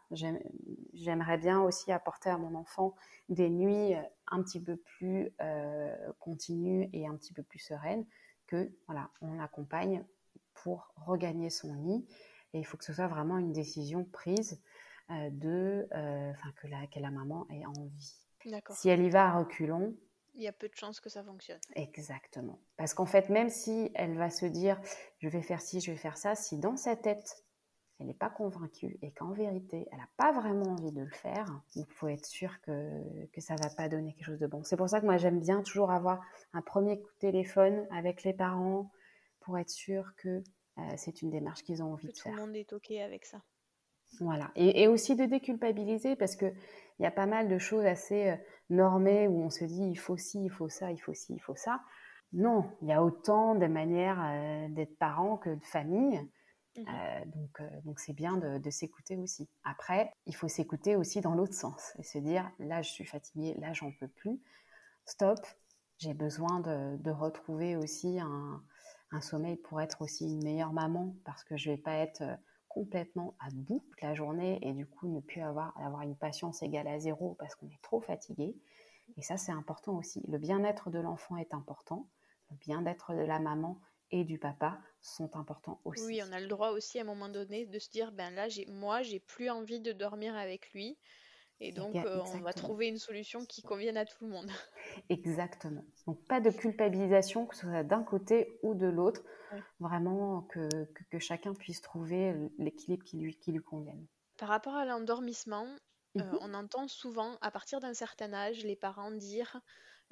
j'aimerais 0.93 1.39
bien 1.39 1.63
aussi 1.63 1.91
apporter 1.91 2.31
à 2.31 2.37
mon 2.37 2.55
enfant 2.55 2.95
des 3.29 3.49
nuits 3.49 3.95
euh, 3.95 4.03
un 4.29 4.43
petit 4.43 4.61
peu 4.61 4.77
plus 4.77 5.33
euh, 5.41 5.97
continues 6.21 6.91
et 6.93 7.07
un 7.07 7.17
petit 7.17 7.33
peu 7.33 7.43
plus 7.43 7.59
sereines, 7.59 8.05
que, 8.47 8.71
voilà, 8.87 9.11
on 9.23 9.41
accompagne 9.41 10.05
pour 10.53 10.93
regagner 11.07 11.51
son 11.51 11.75
lit. 11.75 12.07
Et 12.53 12.59
il 12.61 12.65
faut 12.65 12.77
que 12.77 12.85
ce 12.85 12.93
soit 12.93 13.09
vraiment 13.09 13.39
une 13.39 13.53
décision 13.53 14.05
prise 14.05 14.61
de, 15.11 15.87
euh, 15.95 16.31
enfin 16.31 16.53
que 16.61 16.67
la, 16.67 16.87
que 16.87 16.99
la 16.99 17.11
maman 17.11 17.47
ait 17.51 17.67
envie. 17.67 18.15
Si 18.71 18.89
elle 18.89 19.03
y 19.03 19.11
va 19.11 19.27
à 19.27 19.39
reculons, 19.39 19.97
il 20.35 20.43
y 20.43 20.49
a 20.49 20.53
peu 20.53 20.69
de 20.69 20.75
chances 20.75 21.01
que 21.01 21.09
ça 21.09 21.23
fonctionne. 21.23 21.61
Exactement. 21.75 22.59
Parce 22.77 22.93
qu'en 22.93 23.07
fait, 23.07 23.29
même 23.29 23.49
si 23.49 23.91
elle 23.95 24.17
va 24.17 24.31
se 24.31 24.47
dire 24.47 24.81
je 25.19 25.29
vais 25.29 25.43
faire 25.43 25.61
ci, 25.61 25.81
je 25.81 25.93
vais 25.93 25.97
faire 25.97 26.17
ça, 26.17 26.35
si 26.35 26.59
dans 26.59 26.77
sa 26.77 26.97
tête, 26.97 27.45
elle 28.01 28.09
n'est 28.09 28.15
pas 28.15 28.31
convaincue 28.31 28.99
et 29.03 29.13
qu'en 29.13 29.33
vérité, 29.33 29.87
elle 29.93 29.99
n'a 29.99 30.09
pas 30.17 30.33
vraiment 30.33 30.73
envie 30.73 30.93
de 30.93 31.01
le 31.01 31.11
faire, 31.11 31.63
il 31.77 31.87
faut 31.87 32.09
être 32.09 32.27
sûr 32.27 32.61
que, 32.63 33.27
que 33.33 33.41
ça 33.41 33.55
ne 33.55 33.63
va 33.63 33.71
pas 33.71 33.89
donner 33.89 34.15
quelque 34.15 34.27
chose 34.27 34.41
de 34.41 34.49
bon. 34.49 34.65
C'est 34.65 34.77
pour 34.77 34.89
ça 34.89 35.01
que 35.01 35.07
moi, 35.07 35.17
j'aime 35.17 35.39
bien 35.39 35.63
toujours 35.63 35.93
avoir 35.93 36.21
un 36.53 36.63
premier 36.63 37.01
coup 37.01 37.11
de 37.13 37.19
téléphone 37.19 37.87
avec 37.93 38.25
les 38.25 38.35
parents 38.35 38.91
pour 39.41 39.59
être 39.59 39.71
sûr 39.71 40.13
que 40.17 40.43
euh, 40.79 40.83
c'est 40.97 41.23
une 41.23 41.31
démarche 41.31 41.63
qu'ils 41.63 41.83
ont 41.83 41.93
envie 41.93 42.09
de 42.09 42.17
faire. 42.17 42.33
Tout 42.33 42.39
le 42.39 42.47
monde 42.47 42.57
est 42.57 42.73
OK 42.73 42.91
avec 42.91 43.25
ça. 43.25 43.41
Voilà. 44.21 44.51
Et, 44.55 44.87
aussi 44.89 45.17
de 45.17 45.25
déculpabiliser 45.25 46.17
parce 46.17 46.37
qu'il 46.37 46.55
y 47.01 47.07
a 47.07 47.11
pas 47.11 47.27
mal 47.27 47.49
de 47.49 47.59
choses 47.59 47.85
assez 47.85 48.31
euh, 48.31 48.37
normées 48.71 49.29
où 49.29 49.43
on 49.43 49.51
se 49.51 49.65
dit 49.65 49.89
il 49.91 49.97
faut 49.97 50.17
ci, 50.17 50.45
il 50.45 50.51
faut 50.51 50.69
ça, 50.69 50.93
il 50.93 50.99
faut 50.99 51.15
ci, 51.15 51.35
il 51.35 51.41
faut 51.41 51.57
ça. 51.57 51.81
Non, 52.33 52.71
il 52.83 52.89
y 52.89 52.93
a 52.93 53.03
autant 53.03 53.55
de 53.55 53.67
manières 53.67 54.21
euh, 54.23 54.69
d'être 54.71 54.97
parent 54.99 55.37
que 55.37 55.51
de 55.51 55.65
famille. 55.65 56.21
Mmh 56.77 56.83
donc, 57.27 57.63
donc 57.85 58.01
c'est 58.01 58.13
bien 58.13 58.37
de, 58.37 58.71
s'écouter 58.71 59.17
aussi. 59.17 59.49
Après, 59.63 60.11
il 60.27 60.35
faut 60.35 60.49
s'écouter 60.49 60.97
aussi 60.97 61.21
dans 61.21 61.37
l'autre 61.37 61.55
sens 61.55 61.93
et 62.01 62.03
se 62.03 62.19
dire 62.19 62.51
là, 62.59 62.83
je 62.83 62.91
suis 62.91 63.05
fatiguée, 63.05 63.55
là, 63.59 63.73
j'en 63.73 63.93
peux 63.93 64.09
plus. 64.09 64.41
Stop. 65.05 65.39
J'ai 65.99 66.15
besoin 66.15 66.59
de, 66.59 67.11
retrouver 67.13 67.77
aussi 67.77 68.19
un, 68.19 68.61
un 69.13 69.21
sommeil 69.21 69.57
pour 69.57 69.81
être 69.81 70.03
aussi 70.03 70.25
une 70.25 70.43
meilleure 70.43 70.73
maman 70.73 71.15
parce 71.25 71.45
que 71.45 71.57
je 71.57 71.71
vais 71.71 71.77
pas 71.77 71.95
être 71.95 72.25
complètement 72.75 73.37
à 73.39 73.49
bout 73.53 73.85
la 74.03 74.15
journée 74.15 74.59
et 74.61 74.73
du 74.73 74.85
coup 74.85 75.07
ne 75.09 75.21
plus 75.21 75.41
avoir, 75.41 75.73
avoir 75.81 76.03
une 76.03 76.17
patience 76.17 76.61
égale 76.63 76.89
à 76.89 76.99
zéro 76.99 77.37
parce 77.39 77.55
qu'on 77.55 77.69
est 77.69 77.83
trop 77.83 78.01
fatigué. 78.01 78.57
Et 79.17 79.23
ça, 79.23 79.37
c'est 79.37 79.53
important 79.53 79.97
aussi. 79.97 80.23
Le 80.27 80.39
bien-être 80.39 80.91
de 80.91 80.99
l'enfant 80.99 81.37
est 81.37 81.55
important. 81.55 82.09
Le 82.51 82.57
bien-être 82.57 83.15
de 83.15 83.21
la 83.21 83.39
maman 83.39 83.81
et 84.11 84.25
du 84.25 84.39
papa 84.39 84.81
sont 85.01 85.37
importants 85.37 85.81
aussi. 85.85 86.05
Oui, 86.05 86.21
on 86.29 86.33
a 86.33 86.41
le 86.41 86.49
droit 86.49 86.71
aussi 86.71 86.99
à 86.99 87.03
un 87.03 87.05
moment 87.05 87.29
donné 87.29 87.65
de 87.65 87.79
se 87.79 87.91
dire, 87.91 88.11
ben 88.11 88.35
là, 88.35 88.49
moi, 88.69 89.03
j'ai 89.03 89.21
plus 89.21 89.51
envie 89.51 89.81
de 89.81 89.93
dormir 89.93 90.35
avec 90.35 90.73
lui. 90.73 90.99
Et 91.61 91.73
donc, 91.73 91.95
euh, 91.95 92.21
on 92.35 92.41
va 92.41 92.53
trouver 92.53 92.89
une 92.89 92.99
solution 92.99 93.45
qui 93.47 93.63
convienne 93.63 93.97
à 93.97 94.05
tout 94.05 94.25
le 94.25 94.31
monde. 94.31 94.51
Exactement. 95.09 95.85
Donc, 96.07 96.23
pas 96.27 96.41
de 96.41 96.51
culpabilisation, 96.51 97.47
que 97.47 97.55
ce 97.55 97.63
soit 97.63 97.85
d'un 97.85 98.03
côté 98.03 98.59
ou 98.63 98.75
de 98.75 98.87
l'autre. 98.87 99.23
Vraiment, 99.79 100.43
que, 100.43 100.69
que, 101.11 101.19
chacun 101.21 101.55
puisse 101.55 101.81
trouver 101.81 102.35
l'équilibre 102.59 103.05
qui 103.05 103.19
lui, 103.19 103.39
qui 103.39 103.53
lui 103.53 103.63
convienne. 103.63 104.05
Par 104.37 104.49
rapport 104.49 104.75
à 104.75 104.85
l'endormissement, 104.85 105.69
euh, 106.17 106.23
mmh 106.23 106.39
on 106.41 106.55
entend 106.55 106.89
souvent, 106.89 107.39
à 107.41 107.51
partir 107.51 107.81
d'un 107.81 107.95
certain 107.95 108.33
âge, 108.33 108.65
les 108.65 108.77
parents 108.77 109.11
dire 109.11 109.61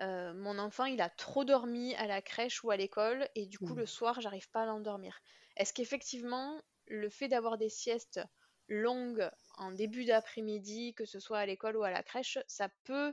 euh, 0.01 0.33
Mon 0.35 0.59
enfant, 0.59 0.85
il 0.85 1.01
a 1.01 1.11
trop 1.11 1.45
dormi 1.45 1.95
à 1.97 2.07
la 2.07 2.23
crèche 2.23 2.63
ou 2.65 2.71
à 2.71 2.77
l'école, 2.77 3.29
et 3.35 3.47
du 3.47 3.59
coup, 3.59 3.75
le 3.75 3.87
soir, 3.87 4.21
j'arrive 4.21 4.51
pas 4.51 4.63
à 4.63 4.67
l'endormir. 4.67 5.21
Est-ce 5.57 5.73
qu'effectivement, 5.73 6.61
le 6.87 7.09
fait 7.09 7.29
d'avoir 7.29 7.59
des 7.59 7.69
siestes 7.69 8.21
longues 8.73 9.29
en 9.59 9.71
début 9.71 10.05
d'après-midi, 10.05 10.95
que 10.95 11.05
ce 11.05 11.21
soit 11.21 11.39
à 11.39 11.47
l'école 11.47 11.77
ou 11.77 11.83
à 11.83 11.91
la 11.91 12.03
crèche, 12.03 12.39
ça 12.47 12.69
peut 12.85 13.13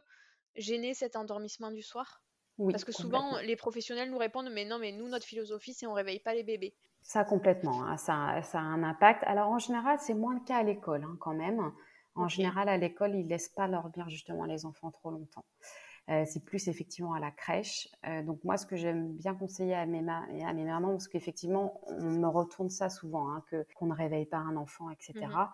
gêner 0.55 0.93
cet 0.93 1.15
endormissement 1.15 1.71
du 1.71 1.81
soir? 1.81 2.23
Oui, 2.57 2.73
Parce 2.73 2.83
que 2.83 2.91
souvent, 2.91 3.39
les 3.39 3.55
professionnels 3.55 4.09
nous 4.09 4.17
répondent 4.17 4.49
Mais 4.51 4.65
non, 4.65 4.79
mais 4.79 4.91
nous, 4.91 5.07
notre 5.07 5.25
philosophie, 5.25 5.73
c'est 5.73 5.87
on 5.87 5.93
réveille 5.93 6.19
pas 6.19 6.33
les 6.33 6.43
bébés. 6.43 6.75
Ça, 7.01 7.23
complètement. 7.23 7.83
Hein, 7.83 7.97
ça, 7.97 8.41
ça, 8.43 8.59
a 8.59 8.61
un 8.61 8.83
impact. 8.83 9.23
Alors, 9.25 9.49
en 9.49 9.59
général, 9.59 9.97
c'est 9.99 10.13
moins 10.13 10.33
le 10.33 10.41
cas 10.41 10.57
à 10.57 10.63
l'école, 10.63 11.03
hein, 11.03 11.17
quand 11.19 11.33
même. 11.33 11.71
En 12.15 12.27
général, 12.27 12.67
à 12.67 12.77
l'école, 12.77 13.15
ils 13.15 13.23
ne 13.23 13.29
laissent 13.29 13.49
pas 13.49 13.67
dormir 13.69 14.09
justement 14.09 14.43
les 14.43 14.65
enfants 14.65 14.91
trop 14.91 15.09
longtemps. 15.09 15.45
Euh, 16.09 16.23
c'est 16.25 16.43
plus 16.43 16.67
effectivement 16.67 17.13
à 17.13 17.19
la 17.19 17.29
crèche. 17.29 17.87
Euh, 18.07 18.23
donc 18.23 18.43
moi, 18.43 18.57
ce 18.57 18.65
que 18.65 18.75
j'aime 18.75 19.13
bien 19.13 19.35
conseiller 19.35 19.75
à 19.75 19.85
mes, 19.85 20.03
à 20.09 20.53
mes 20.53 20.63
mamans, 20.65 20.91
parce 20.91 21.07
qu'effectivement, 21.07 21.81
on 21.85 22.01
me 22.01 22.27
retourne 22.27 22.69
ça 22.69 22.89
souvent, 22.89 23.29
hein, 23.29 23.43
que 23.51 23.65
qu'on 23.75 23.85
ne 23.85 23.93
réveille 23.93 24.25
pas 24.25 24.37
un 24.37 24.55
enfant, 24.55 24.89
etc. 24.89 25.13
Mmh 25.25 25.47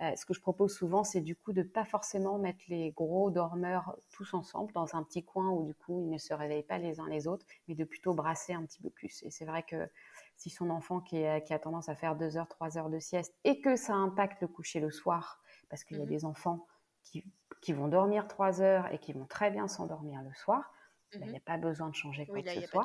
euh, 0.00 0.14
ce 0.14 0.24
que 0.24 0.32
je 0.32 0.40
propose 0.40 0.72
souvent, 0.72 1.02
c'est 1.02 1.20
du 1.20 1.34
coup 1.34 1.52
de 1.52 1.64
pas 1.64 1.84
forcément 1.84 2.38
mettre 2.38 2.60
les 2.68 2.92
gros 2.92 3.32
dormeurs 3.32 3.96
tous 4.12 4.32
ensemble 4.32 4.72
dans 4.72 4.94
un 4.94 5.02
petit 5.02 5.24
coin 5.24 5.50
où 5.50 5.64
du 5.64 5.74
coup 5.74 6.04
ils 6.04 6.10
ne 6.10 6.18
se 6.18 6.32
réveillent 6.32 6.62
pas 6.62 6.78
les 6.78 7.00
uns 7.00 7.08
les 7.08 7.26
autres, 7.26 7.44
mais 7.66 7.74
de 7.74 7.82
plutôt 7.82 8.14
brasser 8.14 8.52
un 8.52 8.64
petit 8.64 8.80
peu 8.80 8.90
plus. 8.90 9.24
Et 9.24 9.32
c'est 9.32 9.44
vrai 9.44 9.64
que 9.64 9.90
si 10.36 10.50
son 10.50 10.70
enfant 10.70 11.00
qui, 11.00 11.24
qui, 11.44 11.52
a 11.52 11.58
tendance 11.58 11.88
à 11.88 11.96
faire 11.96 12.14
deux 12.14 12.36
heures, 12.36 12.46
trois 12.46 12.78
heures 12.78 12.90
de 12.90 13.00
sieste 13.00 13.34
et 13.42 13.60
que 13.60 13.74
ça 13.74 13.94
impacte 13.94 14.40
le 14.40 14.46
coucher 14.46 14.78
le 14.78 14.92
soir, 14.92 15.42
parce 15.68 15.82
qu'il 15.82 15.96
y 15.96 16.00
a 16.00 16.04
mmh 16.04 16.08
des 16.08 16.24
enfants 16.24 16.64
qui, 17.02 17.24
qui, 17.60 17.72
vont 17.72 17.88
dormir 17.88 18.28
trois 18.28 18.60
heures 18.60 18.92
et 18.92 18.98
qui 18.98 19.12
vont 19.12 19.26
très 19.26 19.50
bien 19.50 19.68
s'endormir 19.68 20.22
le 20.22 20.32
soir. 20.34 20.72
Ben, 21.14 21.22
il 21.24 21.30
n'y 21.30 21.36
a 21.36 21.40
pas 21.40 21.56
besoin 21.56 21.88
de 21.88 21.94
changer 21.94 22.26
quoi 22.26 22.42
que 22.42 22.50
ce 22.50 22.60
soit. 22.66 22.84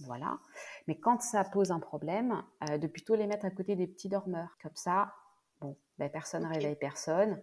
Voilà. 0.00 0.38
Mais 0.86 0.96
quand 0.98 1.20
ça 1.20 1.42
pose 1.44 1.72
un 1.72 1.80
problème, 1.80 2.42
euh, 2.70 2.78
de 2.78 2.86
plutôt 2.86 3.16
les 3.16 3.26
mettre 3.26 3.46
à 3.46 3.50
côté 3.50 3.74
des 3.74 3.88
petits 3.88 4.08
dormeurs. 4.08 4.56
Comme 4.62 4.76
ça, 4.76 5.12
bon, 5.60 5.76
ben, 5.98 6.08
personne 6.08 6.44
ne 6.44 6.48
réveille 6.48 6.76
personne. 6.76 7.42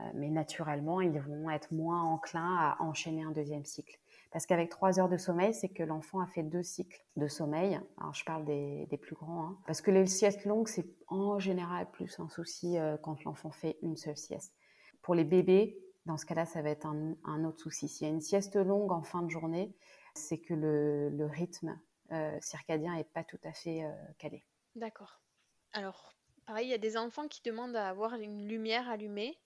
Euh, 0.00 0.04
mais 0.14 0.30
naturellement, 0.30 1.00
ils 1.00 1.20
vont 1.20 1.50
être 1.50 1.72
moins 1.72 2.02
enclins 2.02 2.56
à 2.56 2.76
enchaîner 2.80 3.22
un 3.22 3.32
deuxième 3.32 3.64
cycle. 3.64 3.98
Parce 4.30 4.46
qu'avec 4.46 4.68
trois 4.68 5.00
heures 5.00 5.08
de 5.08 5.16
sommeil, 5.16 5.54
c'est 5.54 5.70
que 5.70 5.82
l'enfant 5.82 6.20
a 6.20 6.26
fait 6.26 6.42
deux 6.42 6.62
cycles 6.62 7.02
de 7.16 7.28
sommeil. 7.28 7.80
Alors, 7.98 8.14
je 8.14 8.24
parle 8.24 8.44
des, 8.44 8.86
plus 9.00 9.16
grands. 9.16 9.44
Hein. 9.44 9.58
Parce 9.66 9.80
que 9.80 9.90
les 9.90 10.06
siestes 10.06 10.44
longues, 10.44 10.68
c'est 10.68 10.86
en 11.08 11.38
général 11.38 11.90
plus 11.90 12.20
un 12.20 12.28
souci 12.28 12.78
euh, 12.78 12.96
quand 12.98 13.24
l'enfant 13.24 13.50
fait 13.50 13.78
une 13.82 13.96
seule 13.96 14.16
sieste. 14.16 14.54
Pour 15.02 15.14
les 15.14 15.24
bébés, 15.24 15.78
dans 16.08 16.16
ce 16.16 16.24
cas-là, 16.24 16.46
ça 16.46 16.62
va 16.62 16.70
être 16.70 16.86
un, 16.86 17.44
autre 17.44 17.60
souci. 17.60 17.86
S'il 17.86 18.06
y 18.06 18.10
a 18.10 18.12
une 18.12 18.22
sieste 18.22 18.56
longue 18.56 18.92
en 18.92 19.02
fin 19.02 19.22
de 19.22 19.30
journée, 19.30 19.76
c'est 20.14 20.38
que 20.38 20.54
le, 20.54 21.26
rythme 21.26 21.78
euh, 22.12 22.36
circadien 22.40 22.96
n'est 22.96 23.04
pas 23.04 23.24
tout 23.24 23.38
à 23.44 23.52
fait 23.52 23.84
euh, 23.84 23.92
calé. 24.16 24.42
D'accord. 24.74 25.20
Alors, 25.74 26.14
pareil, 26.46 26.66
il 26.66 26.70
y 26.70 26.74
a 26.74 26.78
des 26.78 26.96
enfants 26.96 27.28
qui 27.28 27.42
demandent 27.42 27.76
à 27.76 27.90
avoir 27.90 28.14
une 28.14 28.48
lumière 28.48 28.88
allumée. 28.88 29.38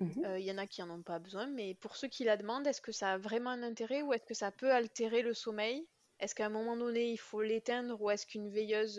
Mhm. 0.00 0.24
Euh, 0.24 0.38
il 0.38 0.46
y 0.46 0.50
en 0.50 0.56
a 0.56 0.66
qui 0.66 0.80
n'en 0.80 0.90
ont 0.94 1.02
pas 1.02 1.18
besoin, 1.18 1.46
mais 1.46 1.74
pour 1.74 1.94
ceux 1.94 2.08
qui 2.08 2.24
la 2.24 2.38
demandent, 2.38 2.66
est-ce 2.66 2.80
que 2.80 2.92
ça 2.92 3.12
a 3.12 3.18
vraiment 3.18 3.50
un 3.50 3.62
intérêt 3.62 4.00
ou 4.00 4.14
est-ce 4.14 4.24
que 4.24 4.34
ça 4.34 4.50
peut 4.50 4.72
altérer 4.72 5.20
le 5.20 5.34
sommeil? 5.34 5.86
Est-ce 6.20 6.34
qu'à 6.34 6.46
un 6.46 6.50
moment 6.50 6.76
donné, 6.76 7.10
il 7.10 7.18
faut 7.18 7.42
l'éteindre 7.42 8.00
ou 8.00 8.10
est-ce 8.10 8.26
qu'une 8.26 8.48
veilleuse 8.48 8.96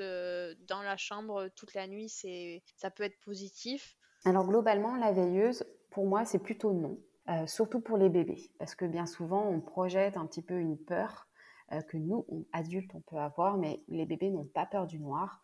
dans 0.67 0.83
la 0.83 0.95
chambre 0.95 1.49
toute 1.55 1.73
la 1.73 1.87
nuit, 1.87 2.07
c'est, 2.07 2.61
ça 2.77 2.91
peut 2.91 3.03
être 3.03 3.19
positif? 3.19 3.97
Alors 4.25 4.45
globalement, 4.45 4.95
la 4.95 5.11
veilleuse, 5.11 5.65
pour 5.89 6.05
moi, 6.05 6.25
c'est 6.25 6.39
plutôt 6.39 6.73
non, 6.73 6.99
euh, 7.29 7.45
surtout 7.47 7.81
pour 7.81 7.97
les 7.97 8.09
bébés, 8.09 8.51
parce 8.57 8.75
que 8.75 8.85
bien 8.85 9.05
souvent, 9.05 9.47
on 9.47 9.59
projette 9.59 10.17
un 10.17 10.25
petit 10.25 10.41
peu 10.41 10.59
une 10.59 10.77
peur 10.77 11.27
que 11.87 11.97
nous, 11.97 12.25
adultes, 12.51 12.95
on 12.95 13.01
peut 13.01 13.17
avoir, 13.17 13.57
mais 13.57 13.83
les 13.89 14.07
bébés 14.07 14.31
n'ont 14.31 14.43
pas 14.43 14.65
peur 14.65 14.87
du 14.87 14.99
noir. 14.99 15.43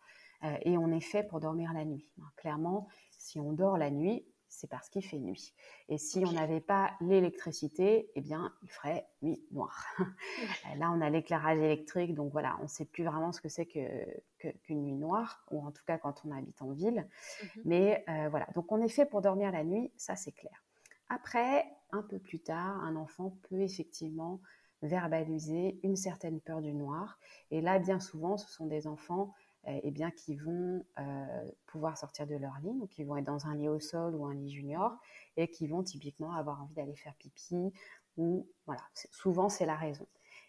et 0.62 0.76
on 0.76 0.90
est 0.90 1.00
fait 1.00 1.22
pour 1.22 1.38
dormir 1.38 1.72
la 1.72 1.84
nuit. 1.84 2.04
clairement, 2.34 2.88
si 3.12 3.38
on 3.38 3.52
dort 3.52 3.78
la 3.78 3.92
nuit, 3.92 4.26
c'est 4.56 4.68
parce 4.68 4.88
qu'il 4.88 5.04
fait 5.04 5.18
nuit. 5.18 5.54
Et 5.88 5.98
si 5.98 6.24
on 6.26 6.32
n'avait 6.32 6.62
pas 6.62 6.92
l'électricité, 7.02 8.10
eh 8.14 8.20
bien, 8.22 8.52
il 8.62 8.70
ferait 8.70 9.06
nuit 9.20 9.44
noire. 9.52 9.84
Là, 10.78 10.90
on 10.92 11.00
a 11.02 11.10
l'éclairage 11.10 11.58
électrique, 11.58 12.14
donc 12.14 12.32
voilà, 12.32 12.56
on 12.60 12.62
ne 12.62 12.68
sait 12.68 12.86
plus 12.86 13.04
vraiment 13.04 13.32
ce 13.32 13.40
que 13.42 13.50
c'est 13.50 13.66
qu'une 13.66 14.16
que, 14.38 14.72
nuit 14.72 14.94
noire, 14.94 15.44
ou 15.50 15.60
en 15.64 15.70
tout 15.70 15.84
cas 15.86 15.98
quand 15.98 16.22
on 16.24 16.32
habite 16.32 16.62
en 16.62 16.72
ville. 16.72 17.06
Mmh 17.42 17.60
Mais 17.66 18.04
euh, 18.08 18.28
voilà, 18.30 18.46
donc 18.54 18.72
on 18.72 18.80
est 18.80 18.88
fait 18.88 19.04
pour 19.04 19.20
dormir 19.20 19.52
la 19.52 19.62
nuit, 19.62 19.92
ça 19.96 20.16
c'est 20.16 20.32
clair. 20.32 20.64
Après, 21.10 21.66
un 21.92 22.02
peu 22.02 22.18
plus 22.18 22.40
tard, 22.40 22.82
un 22.82 22.96
enfant 22.96 23.36
peut 23.48 23.60
effectivement 23.60 24.40
verbaliser 24.82 25.78
une 25.82 25.96
certaine 25.96 26.40
peur 26.40 26.62
du 26.62 26.72
noir. 26.72 27.18
Et 27.50 27.60
là, 27.60 27.78
bien 27.78 28.00
souvent, 28.00 28.36
ce 28.36 28.50
sont 28.50 28.66
des 28.66 28.86
enfants 28.86 29.32
euh, 29.32 29.45
eh 29.66 29.90
bien, 29.90 30.10
qui 30.10 30.36
vont 30.36 30.84
euh, 30.98 31.50
pouvoir 31.66 31.98
sortir 31.98 32.26
de 32.26 32.36
leur 32.36 32.56
lit, 32.62 32.72
donc 32.78 32.88
qui 32.90 33.04
vont 33.04 33.16
être 33.16 33.24
dans 33.24 33.46
un 33.46 33.56
lit 33.56 33.68
au 33.68 33.80
sol 33.80 34.14
ou 34.14 34.24
un 34.24 34.34
lit 34.34 34.50
junior, 34.50 34.96
et 35.36 35.48
qui 35.48 35.66
vont 35.66 35.82
typiquement 35.82 36.32
avoir 36.32 36.62
envie 36.62 36.74
d'aller 36.74 36.94
faire 36.94 37.14
pipi, 37.16 37.72
ou 38.16 38.46
voilà, 38.66 38.82
souvent 39.10 39.48
c'est 39.48 39.66
la 39.66 39.76
raison. 39.76 40.06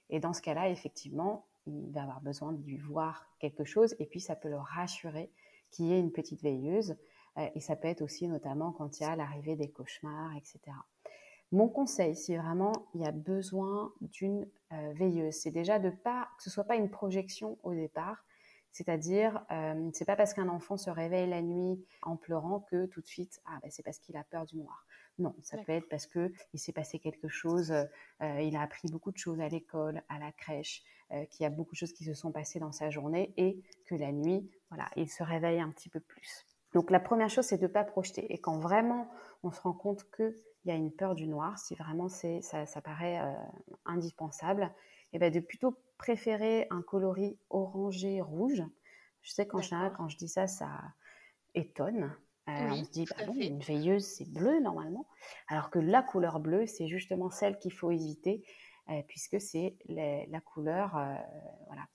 Et 0.10 0.20
dans 0.20 0.34
ce 0.34 0.42
cas-là, 0.42 0.70
effectivement, 0.70 1.48
il 1.66 1.92
va 1.92 2.04
avoir 2.04 2.22
besoin 2.22 2.54
de 2.54 2.78
voir 2.84 3.28
quelque 3.40 3.66
chose, 3.66 3.96
et 4.00 4.06
puis 4.06 4.20
ça 4.20 4.36
peut 4.36 4.50
le 4.50 4.58
rassurer 4.58 5.32
qu'il 5.72 5.88
y 5.88 5.94
ait 5.94 6.00
une 6.00 6.12
petite 6.12 6.42
veilleuse, 6.44 6.96
euh, 7.38 7.50
et 7.56 7.60
ça 7.60 7.76
peut 7.76 7.88
être 7.88 8.04
aussi 8.04 8.28
notamment 8.28 8.72
quand 8.72 9.00
il 9.00 9.04
y 9.04 9.06
a 9.08 9.16
l'arrivée 9.16 9.56
des 9.56 9.72
cauchemars, 9.72 10.36
etc. 10.36 10.60
Mon 11.52 11.70
conseil, 11.70 12.16
si 12.16 12.36
vraiment 12.36 12.74
il 12.94 13.02
y 13.02 13.06
a 13.06 13.12
besoin 13.12 13.94
d'une 14.02 14.46
veilleuse, 14.70 15.34
c'est 15.34 15.52
déjà 15.52 15.80
de 15.80 15.90
pas 15.90 16.28
que 16.38 16.44
ce 16.44 16.50
soit 16.50 16.66
pas 16.66 16.76
une 16.76 16.90
projection 16.90 17.58
au 17.64 17.74
départ, 17.74 18.27
c'est-à-dire, 18.72 19.46
euh, 19.52 19.90
c'est 19.94 20.06
pas 20.06 20.16
parce 20.16 20.34
qu'un 20.34 20.50
enfant 20.50 20.78
se 20.78 20.90
réveille 20.90 21.30
la 21.30 21.42
nuit 21.42 21.84
en 22.02 22.16
pleurant 22.16 22.60
que 22.60 22.86
tout 22.86 23.02
de 23.02 23.08
suite, 23.08 23.42
ah 23.46 23.58
ben 23.62 23.72
c'est 23.72 23.84
parce 23.84 24.00
qu'il 24.00 24.16
a 24.18 24.24
peur 24.24 24.46
du 24.46 24.58
noir. 24.58 24.86
Non, 25.20 25.34
ça 25.42 25.58
peut 25.58 25.72
être 25.72 25.90
parce 25.90 26.06
que 26.06 26.32
il 26.54 26.60
s'est 26.60 26.74
passé 26.74 27.00
quelque 27.00 27.28
chose, 27.28 27.72
euh, 27.72 28.42
il 28.42 28.56
a 28.56 28.62
appris 28.62 28.88
beaucoup 28.90 29.12
de 29.12 29.18
choses 29.18 29.42
à 29.42 29.48
l'école, 29.48 30.04
à 30.10 30.20
la 30.20 30.32
crèche, 30.32 30.84
euh, 31.12 31.26
qu'il 31.26 31.44
y 31.44 31.48
a 31.48 31.50
beaucoup 31.50 31.72
de 31.72 31.78
choses 31.78 31.94
qui 31.94 32.04
se 32.04 32.14
sont 32.14 32.32
passées 32.32 32.60
dans 32.60 32.72
sa 32.72 32.90
journée 32.90 33.34
et 33.38 33.64
que 33.86 33.96
la 33.96 34.12
nuit, 34.12 34.48
voilà, 34.70 34.90
il 34.96 35.10
se 35.10 35.24
réveille 35.24 35.60
un 35.60 35.72
petit 35.72 35.90
peu 35.90 36.00
plus. 36.00 36.46
Donc 36.74 36.92
la 36.92 37.00
première 37.00 37.30
chose, 37.30 37.46
c'est 37.46 37.58
de 37.58 37.64
ne 37.64 37.72
pas 37.72 37.84
projeter. 37.84 38.32
Et 38.32 38.38
quand 38.38 38.60
vraiment 38.60 39.10
on 39.42 39.52
se 39.52 39.62
rend 39.62 39.74
compte 39.74 40.04
qu'il 40.16 40.36
y 40.66 40.72
a 40.72 40.76
une 40.76 40.92
peur 40.92 41.16
du 41.16 41.28
noir, 41.28 41.58
si 41.58 41.74
vraiment 41.74 42.10
c'est, 42.10 42.42
ça, 42.42 42.66
ça 42.66 42.82
paraît 42.82 43.20
euh, 43.20 43.34
indispensable, 43.86 44.64
et 45.14 45.16
eh 45.16 45.20
ben 45.20 45.32
de 45.32 45.40
plutôt 45.40 45.78
préférer 45.98 46.68
un 46.70 46.82
coloris 46.82 47.38
orangé 47.50 48.22
rouge. 48.22 48.64
Je 49.22 49.32
sais 49.32 49.48
qu'en 49.48 49.62
général, 49.62 49.94
quand 49.96 50.08
je 50.08 50.18
dis 50.18 50.30
ça, 50.30 50.48
ça 50.48 50.70
étonne. 51.54 52.16
Euh, 52.50 52.70
on 52.72 52.84
se 52.84 52.90
dit, 52.92 53.06
bah 53.06 53.26
une 53.36 53.60
veilleuse, 53.60 54.06
c'est 54.06 54.32
bleu 54.32 54.62
normalement. 54.62 55.06
Alors 55.48 55.70
que 55.70 55.80
la 55.80 56.02
couleur 56.02 56.40
bleue, 56.40 56.66
c'est 56.66 56.88
justement 56.88 57.30
celle 57.30 57.60
qu'il 57.60 57.74
faut 57.74 57.92
éviter, 57.92 58.42
euh, 58.90 59.02
puisque 59.08 59.42
c'est 59.42 59.76
la 59.90 60.40
couleur 60.40 60.96
euh, 60.96 61.16
voilà, 61.66 61.86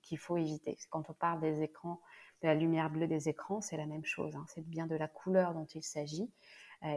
qu'il 0.00 0.18
faut 0.18 0.38
éviter. 0.38 0.78
Quand 0.88 1.10
on 1.10 1.12
parle 1.12 1.40
des 1.40 1.62
écrans, 1.62 2.00
de 2.42 2.48
la 2.48 2.54
lumière 2.54 2.88
bleue 2.88 3.08
des 3.08 3.28
écrans, 3.28 3.60
c'est 3.60 3.76
la 3.76 3.86
même 3.86 4.04
chose. 4.04 4.34
Hein. 4.36 4.46
C'est 4.48 4.66
bien 4.66 4.86
de 4.86 4.94
la 4.94 5.08
couleur 5.08 5.52
dont 5.54 5.66
il 5.66 5.82
s'agit. 5.82 6.30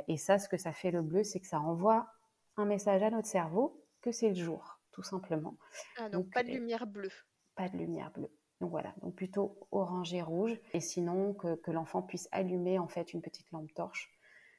et 0.08 0.16
ça, 0.16 0.38
ce 0.38 0.48
que 0.48 0.56
ça 0.56 0.72
fait 0.72 0.92
le 0.92 1.02
bleu, 1.02 1.24
c'est 1.24 1.40
que 1.40 1.48
ça 1.48 1.60
envoie 1.60 2.08
un 2.56 2.66
message 2.66 3.02
à 3.02 3.10
notre 3.10 3.28
cerveau 3.28 3.84
que 4.02 4.12
c'est 4.12 4.30
le 4.30 4.36
jour 4.36 4.81
tout 4.92 5.04
simplement. 5.04 5.58
Ah, 5.98 6.10
donc, 6.10 6.32
pas 6.32 6.44
de 6.44 6.50
euh, 6.50 6.54
lumière 6.54 6.88
bleue. 6.88 7.12
Pas 7.56 7.70
de 7.70 7.78
lumière 7.78 8.12
bleue. 8.12 8.32
Donc 8.60 8.70
voilà, 8.70 8.94
donc 9.02 9.16
plutôt 9.16 9.68
orange 9.72 10.14
et 10.14 10.22
rouge. 10.22 10.60
Et 10.74 10.82
sinon, 10.82 11.34
que, 11.34 11.72
l'enfant 11.72 12.02
puisse 12.02 12.28
allumer 12.32 12.78
en 12.78 12.88
fait 12.88 13.14
une 13.14 13.22
petite 13.22 13.50
lampe 13.52 13.74
torche 13.74 14.12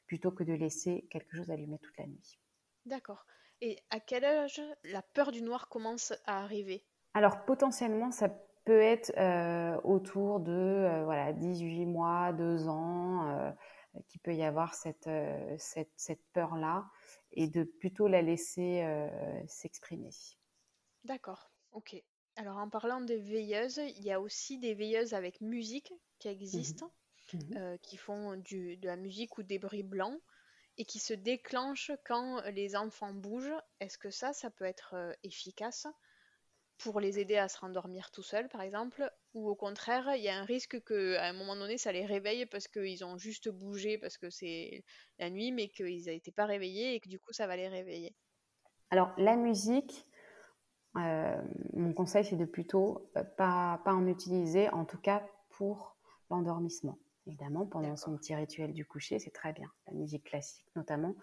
plutôt 0.06 0.32
que 0.32 0.42
de 0.42 0.52
laisser 0.52 1.06
quelque 1.10 1.36
chose 1.36 1.50
allumé 1.50 1.78
toute 1.78 1.96
la 1.98 2.06
nuit. 2.06 2.38
D'accord. 2.84 3.24
Et 3.60 3.78
à 3.90 4.00
quel 4.00 4.24
âge 4.24 4.60
la 4.84 5.02
peur 5.02 5.30
du 5.30 5.40
noir 5.42 5.68
commence 5.68 6.12
à 6.26 6.42
arriver? 6.42 6.84
Alors 7.14 7.44
potentiellement, 7.44 8.10
ça 8.10 8.28
peut 8.64 8.80
être 8.80 9.12
autour 9.84 10.40
de 10.40 11.02
voilà, 11.04 11.32
18 11.32 11.86
mois, 11.86 12.32
2 12.32 12.66
ans, 12.66 13.54
qu'il 14.08 14.20
peut 14.20 14.34
y 14.34 14.42
avoir 14.42 14.74
cette, 14.74 15.08
cette, 15.58 15.92
cette 15.96 16.24
peur-là 16.32 16.90
et 17.32 17.48
de 17.48 17.64
plutôt 17.64 18.08
la 18.08 18.22
laisser 18.22 18.84
s'exprimer. 19.48 20.10
D'accord, 21.04 21.52
ok. 21.70 21.94
Alors 22.34 22.56
en 22.56 22.68
parlant 22.68 23.00
des 23.00 23.18
veilleuses, 23.18 23.76
il 23.76 24.02
y 24.02 24.10
a 24.10 24.20
aussi 24.20 24.58
des 24.58 24.74
veilleuses 24.74 25.14
avec 25.14 25.40
musique 25.40 25.92
qui 26.18 26.26
mmh 26.52 26.62
existent, 26.62 26.92
mmh 27.32 27.58
qui 27.82 27.96
font 27.98 28.36
du, 28.36 28.76
de 28.78 28.86
la 28.88 28.96
musique 28.96 29.38
ou 29.38 29.42
des 29.44 29.58
bruits 29.60 29.82
blancs 29.84 30.20
et 30.78 30.84
qui 30.86 30.98
se 31.00 31.14
déclenchent 31.14 31.92
quand 32.06 32.42
les 32.50 32.76
enfants 32.76 33.14
bougent. 33.14 33.54
Est-ce 33.80 33.98
que 33.98 34.10
ça, 34.10 34.32
ça 34.32 34.50
peut 34.50 34.64
être 34.66 35.16
efficace? 35.22 35.86
Pour 36.82 37.00
les 37.00 37.18
aider 37.18 37.36
à 37.36 37.48
se 37.48 37.58
rendormir 37.58 38.10
tout 38.10 38.22
seuls, 38.22 38.48
par 38.48 38.62
exemple, 38.62 39.10
ou 39.34 39.48
au 39.48 39.54
contraire, 39.54 40.14
il 40.16 40.22
y 40.22 40.28
a 40.28 40.36
un 40.36 40.44
risque 40.44 40.82
qu'à 40.84 41.24
un 41.24 41.32
moment 41.32 41.56
donné, 41.56 41.78
ça 41.78 41.92
les 41.92 42.04
réveille 42.04 42.46
parce 42.46 42.68
qu'ils 42.68 43.04
ont 43.04 43.16
juste 43.16 43.48
bougé 43.48 43.98
parce 43.98 44.18
que 44.18 44.30
c'est 44.30 44.84
la 45.18 45.30
nuit, 45.30 45.52
mais 45.52 45.68
qu'ils 45.68 46.04
n'étaient 46.06 46.32
pas 46.32 46.46
réveillés 46.46 46.94
et 46.94 47.00
que 47.00 47.08
du 47.08 47.18
coup, 47.18 47.32
ça 47.32 47.46
va 47.46 47.56
les 47.56 47.68
réveiller. 47.68 48.14
Alors, 48.90 49.12
la 49.16 49.36
musique, 49.36 50.06
euh, 50.96 51.40
mon 51.72 51.92
conseil, 51.94 52.24
c'est 52.24 52.36
de 52.36 52.44
plutôt 52.44 53.10
euh, 53.16 53.24
pas, 53.24 53.80
pas 53.84 53.94
en 53.94 54.06
utiliser, 54.06 54.68
en 54.70 54.84
tout 54.84 54.98
cas 54.98 55.24
pour 55.50 55.96
l'endormissement. 56.30 56.98
Évidemment, 57.26 57.66
pendant 57.66 57.96
son 57.96 58.16
petit 58.16 58.34
rituel 58.34 58.72
du 58.72 58.84
coucher, 58.84 59.18
c'est 59.18 59.30
très 59.30 59.52
bien. 59.52 59.70
La 59.86 59.94
musique 59.94 60.24
classique, 60.24 60.66
notamment, 60.74 61.14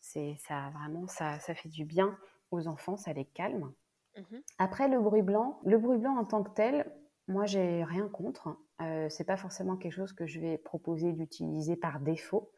c'est 0.00 0.36
ça 0.46 0.70
vraiment, 0.70 1.08
ça, 1.08 1.40
ça 1.40 1.54
fait 1.54 1.68
du 1.68 1.84
bien 1.84 2.16
aux 2.50 2.68
enfants, 2.68 2.96
ça 2.96 3.12
les 3.12 3.24
calme. 3.24 3.72
Mhm. 4.18 4.42
Après, 4.58 4.88
le 4.88 5.00
bruit 5.00 5.22
blanc, 5.22 5.60
le 5.64 5.78
bruit 5.78 5.98
blanc 5.98 6.16
en 6.18 6.24
tant 6.24 6.42
que 6.42 6.50
tel, 6.50 6.90
moi, 7.26 7.46
j'ai 7.46 7.84
rien 7.84 8.08
contre. 8.08 8.56
Euh, 8.80 9.08
c'est 9.08 9.24
pas 9.24 9.36
forcément 9.36 9.76
quelque 9.76 9.92
chose 9.92 10.12
que 10.12 10.26
je 10.26 10.40
vais 10.40 10.58
proposer 10.58 11.12
d'utiliser 11.12 11.76
par 11.76 12.00
défaut, 12.00 12.52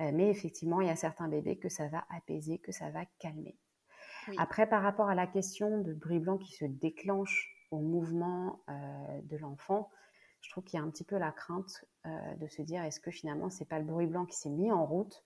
euh, 0.00 0.10
mais 0.12 0.28
effectivement, 0.28 0.80
il 0.80 0.88
y 0.88 0.90
a 0.90 0.96
certains 0.96 1.28
bébés 1.28 1.58
que 1.58 1.68
ça 1.68 1.88
va 1.88 2.04
apaiser, 2.10 2.58
que 2.58 2.72
ça 2.72 2.90
va 2.90 3.04
calmer. 3.18 3.56
Après, 4.38 4.68
par 4.68 4.82
rapport 4.82 5.08
à 5.08 5.14
la 5.14 5.26
question 5.26 5.80
de 5.80 5.92
bruit 5.92 6.20
blanc 6.20 6.38
qui 6.38 6.52
se 6.52 6.64
déclenche 6.64 7.52
au 7.70 7.78
mouvement 7.78 8.62
euh, 8.68 9.20
de 9.22 9.36
l'enfant, 9.36 9.90
je 10.40 10.50
trouve 10.50 10.64
qu'il 10.64 10.78
y 10.78 10.82
a 10.82 10.84
un 10.84 10.90
petit 10.90 11.04
peu 11.04 11.18
la 11.18 11.32
crainte 11.32 11.84
euh, 12.06 12.34
de 12.36 12.46
se 12.48 12.62
dire 12.62 12.82
est-ce 12.84 13.00
que 13.00 13.10
finalement 13.10 13.50
c'est 13.50 13.64
pas 13.64 13.78
le 13.78 13.84
bruit 13.84 14.06
blanc 14.06 14.26
qui 14.26 14.36
s'est 14.36 14.50
mis 14.50 14.70
en 14.70 14.84
route 14.84 15.24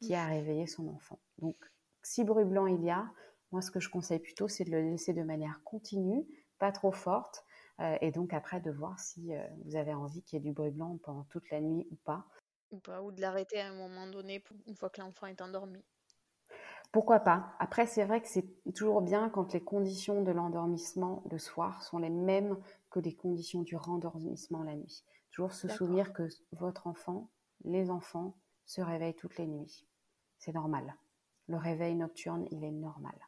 qui 0.00 0.14
a 0.14 0.26
réveillé 0.26 0.66
son 0.66 0.88
enfant? 0.88 1.20
Donc, 1.38 1.56
si 2.02 2.24
bruit 2.24 2.44
blanc 2.44 2.66
il 2.66 2.82
y 2.82 2.90
a, 2.90 3.08
moi, 3.52 3.60
ce 3.62 3.70
que 3.70 3.80
je 3.80 3.90
conseille 3.90 4.18
plutôt, 4.18 4.48
c'est 4.48 4.64
de 4.64 4.70
le 4.70 4.80
laisser 4.80 5.12
de 5.12 5.22
manière 5.22 5.60
continue, 5.64 6.26
pas 6.58 6.72
trop 6.72 6.92
forte, 6.92 7.44
euh, 7.80 7.96
et 8.00 8.10
donc 8.10 8.32
après 8.32 8.60
de 8.60 8.70
voir 8.70 8.98
si 8.98 9.34
euh, 9.34 9.42
vous 9.64 9.76
avez 9.76 9.94
envie 9.94 10.22
qu'il 10.22 10.38
y 10.38 10.40
ait 10.40 10.44
du 10.44 10.52
bruit 10.52 10.70
blanc 10.70 10.98
pendant 11.02 11.24
toute 11.24 11.50
la 11.50 11.60
nuit 11.60 11.86
ou 11.90 11.96
pas. 11.96 12.24
Ou 12.70 12.78
pas, 12.78 13.02
ou 13.02 13.12
de 13.12 13.20
l'arrêter 13.20 13.60
à 13.60 13.68
un 13.68 13.74
moment 13.74 14.06
donné, 14.06 14.42
une 14.66 14.76
fois 14.76 14.88
que 14.88 15.00
l'enfant 15.00 15.26
est 15.26 15.42
endormi. 15.42 15.84
Pourquoi 16.92 17.20
pas 17.20 17.54
Après, 17.58 17.86
c'est 17.86 18.04
vrai 18.04 18.20
que 18.20 18.28
c'est 18.28 18.46
toujours 18.74 19.00
bien 19.00 19.30
quand 19.30 19.54
les 19.54 19.62
conditions 19.62 20.22
de 20.22 20.30
l'endormissement 20.30 21.22
le 21.30 21.38
soir 21.38 21.82
sont 21.82 21.98
les 21.98 22.10
mêmes 22.10 22.58
que 22.90 23.00
les 23.00 23.14
conditions 23.14 23.62
du 23.62 23.76
rendormissement 23.76 24.62
la 24.62 24.74
nuit. 24.74 25.04
Toujours 25.30 25.52
se 25.52 25.68
souvenir 25.68 26.12
que 26.12 26.28
votre 26.52 26.86
enfant, 26.86 27.30
les 27.64 27.90
enfants, 27.90 28.36
se 28.66 28.82
réveillent 28.82 29.16
toutes 29.16 29.38
les 29.38 29.46
nuits. 29.46 29.86
C'est 30.38 30.52
normal. 30.52 30.94
Le 31.48 31.56
réveil 31.56 31.94
nocturne, 31.94 32.46
il 32.50 32.62
est 32.62 32.70
normal. 32.70 33.18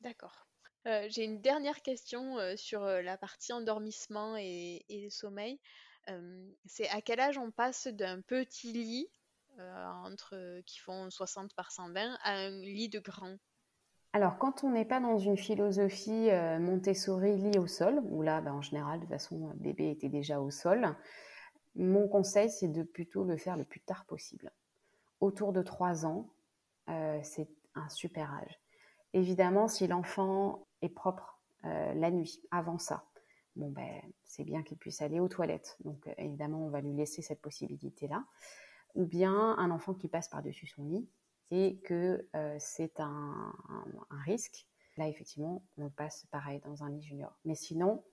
D'accord. 0.00 0.46
Euh, 0.86 1.06
j'ai 1.10 1.24
une 1.24 1.40
dernière 1.40 1.82
question 1.82 2.38
euh, 2.38 2.56
sur 2.56 2.82
euh, 2.82 3.02
la 3.02 3.18
partie 3.18 3.52
endormissement 3.52 4.36
et, 4.38 5.08
sommeil. 5.10 5.60
c'est 6.64 6.88
à 6.88 7.00
quel 7.02 7.20
âge 7.20 7.36
on 7.36 7.50
passe 7.50 7.86
d'un 7.86 8.20
petit 8.20 8.72
lit 8.72 9.08
entre 9.58 10.60
qui 10.64 10.78
font 10.78 11.10
60 11.10 11.54
par 11.54 11.70
120 11.70 12.18
à 12.22 12.32
un 12.32 12.50
lit 12.60 12.88
de 12.88 12.98
grand? 12.98 13.36
Alors, 14.12 14.38
quand 14.38 14.64
on 14.64 14.70
n'est 14.70 14.86
pas 14.86 15.00
dans 15.00 15.18
une 15.18 15.36
philosophie 15.36 16.30
Montessori 16.58 17.36
lit 17.36 17.58
au 17.58 17.66
sol, 17.66 18.00
où 18.04 18.22
là, 18.22 18.40
ben, 18.40 18.54
en 18.54 18.62
général, 18.62 19.00
de 19.00 19.04
toute 19.04 19.12
façon, 19.12 19.52
bébé 19.56 19.90
était 19.90 20.08
déjà 20.08 20.40
au 20.40 20.50
sol, 20.50 20.96
mon 21.74 22.08
conseil, 22.08 22.48
c'est 22.48 22.68
de 22.68 22.82
plutôt 22.82 23.24
le 23.24 23.36
faire 23.36 23.56
le 23.56 23.64
plus 23.64 23.80
tard 23.80 24.06
possible. 24.06 24.50
Autour 25.20 25.52
de 25.52 25.62
3 25.62 26.06
ans, 26.06 26.30
c'est 26.86 27.48
un 27.74 27.88
super 27.90 28.32
âge. 28.32 28.59
Évidemment, 29.12 29.66
si 29.66 29.86
l'enfant 29.86 30.66
est 30.82 30.88
propre 30.88 31.40
euh, 31.64 31.94
la 31.94 32.10
nuit, 32.10 32.40
avant 32.50 32.78
ça, 32.78 33.04
bon 33.56 33.70
ben, 33.70 34.00
c'est 34.24 34.44
bien 34.44 34.62
qu'il 34.62 34.78
puisse 34.78 35.02
aller 35.02 35.18
aux 35.18 35.28
toilettes. 35.28 35.76
Donc 35.84 36.06
euh, 36.06 36.14
évidemment, 36.18 36.64
on 36.64 36.70
va 36.70 36.80
lui 36.80 36.92
laisser 36.92 37.22
cette 37.22 37.40
possibilité-là. 37.40 38.24
Ou 38.94 39.04
bien 39.04 39.34
un 39.58 39.70
enfant 39.70 39.94
qui 39.94 40.08
passe 40.08 40.28
par-dessus 40.28 40.66
son 40.66 40.84
lit 40.84 41.08
et 41.50 41.78
que 41.78 42.26
euh, 42.36 42.56
c'est 42.58 43.00
un, 43.00 43.52
risque. 44.24 44.66
Là, 44.96 45.08
effectivement, 45.08 45.62
on 45.78 45.88
passe 45.88 46.26
pareil 46.30 46.60
dans 46.60 46.84
un 46.84 46.90
lit 46.90 47.02
junior. 47.02 47.36
Mais 47.44 47.54
sinon, 47.54 48.04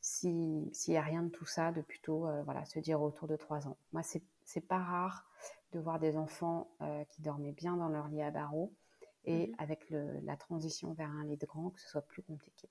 s'il 0.00 0.70
n'y 0.88 0.96
a 0.96 1.02
rien 1.02 1.22
de 1.22 1.28
tout 1.28 1.44
ça, 1.44 1.70
de 1.70 1.82
plutôt 1.82 2.26
voilà, 2.44 2.64
se 2.64 2.78
dire 2.80 3.02
autour 3.02 3.28
de 3.28 3.36
3 3.36 3.68
ans. 3.68 3.76
Moi, 3.92 4.02
c'est 4.02 4.66
pas 4.66 4.78
rare 4.78 5.26
de 5.72 5.78
voir 5.78 6.00
des 6.00 6.16
enfants 6.16 6.70
qui 7.10 7.22
dormaient 7.22 7.52
bien 7.52 7.76
dans 7.76 7.88
leur 7.88 8.08
lit 8.08 8.22
à 8.22 8.30
barreaux 8.30 8.72
et 9.24 9.48
mmh 9.48 9.54
avec 9.58 9.86
la 9.90 10.36
transition 10.36 10.92
vers 10.94 11.10
un 11.10 11.24
lit 11.24 11.36
de 11.36 11.46
grand, 11.46 11.70
que 11.70 11.80
ce 11.80 11.88
soit 11.88 12.02
plus 12.02 12.22
compliqué. 12.22 12.68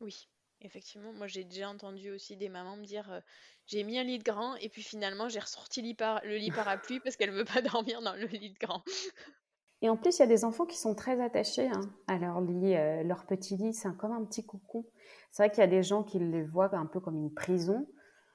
Oui, 0.00 0.28
effectivement. 0.60 1.12
Moi, 1.12 1.26
j'ai 1.26 1.44
déjà 1.44 1.68
entendu 1.68 2.10
aussi 2.10 2.36
des 2.36 2.48
mamans 2.48 2.76
me 2.76 2.84
dire 2.84 3.10
euh, 3.10 3.20
j'ai 3.66 3.82
mis 3.82 3.98
un 3.98 4.04
lit 4.04 4.18
de 4.18 4.24
grand 4.24 4.56
et 4.56 4.68
puis 4.68 4.82
finalement, 4.82 5.28
j'ai 5.28 5.40
ressorti 5.40 5.82
le 5.82 6.36
lit 6.36 6.50
parapluie 6.50 7.00
parce 7.04 7.16
qu'elle 7.16 7.32
ne 7.32 7.36
veut 7.36 7.44
pas 7.44 7.62
dormir 7.62 8.02
dans 8.02 8.14
le 8.14 8.26
lit 8.26 8.52
de 8.52 8.58
grand. 8.58 8.82
Et 9.82 9.90
en 9.90 9.96
plus, 9.98 10.16
il 10.16 10.20
y 10.20 10.22
a 10.22 10.26
des 10.26 10.46
enfants 10.46 10.64
qui 10.64 10.78
sont 10.78 10.94
très 10.94 11.20
attachés 11.20 11.68
hein, 11.68 11.82
à 12.06 12.16
leur 12.16 12.40
lit, 12.40 12.74
euh, 12.74 13.02
leur 13.02 13.26
petit 13.26 13.58
lit, 13.58 13.74
c'est 13.74 13.94
comme 13.98 14.12
un 14.12 14.24
petit 14.24 14.44
cocon. 14.44 14.86
C'est 15.30 15.42
vrai 15.42 15.50
qu'il 15.50 15.60
y 15.60 15.64
a 15.64 15.68
des 15.68 15.82
gens 15.82 16.02
qui 16.02 16.18
le 16.18 16.46
voient 16.46 16.74
un 16.74 16.86
peu 16.86 16.98
comme 16.98 17.16
une 17.16 17.32
prison. 17.32 17.86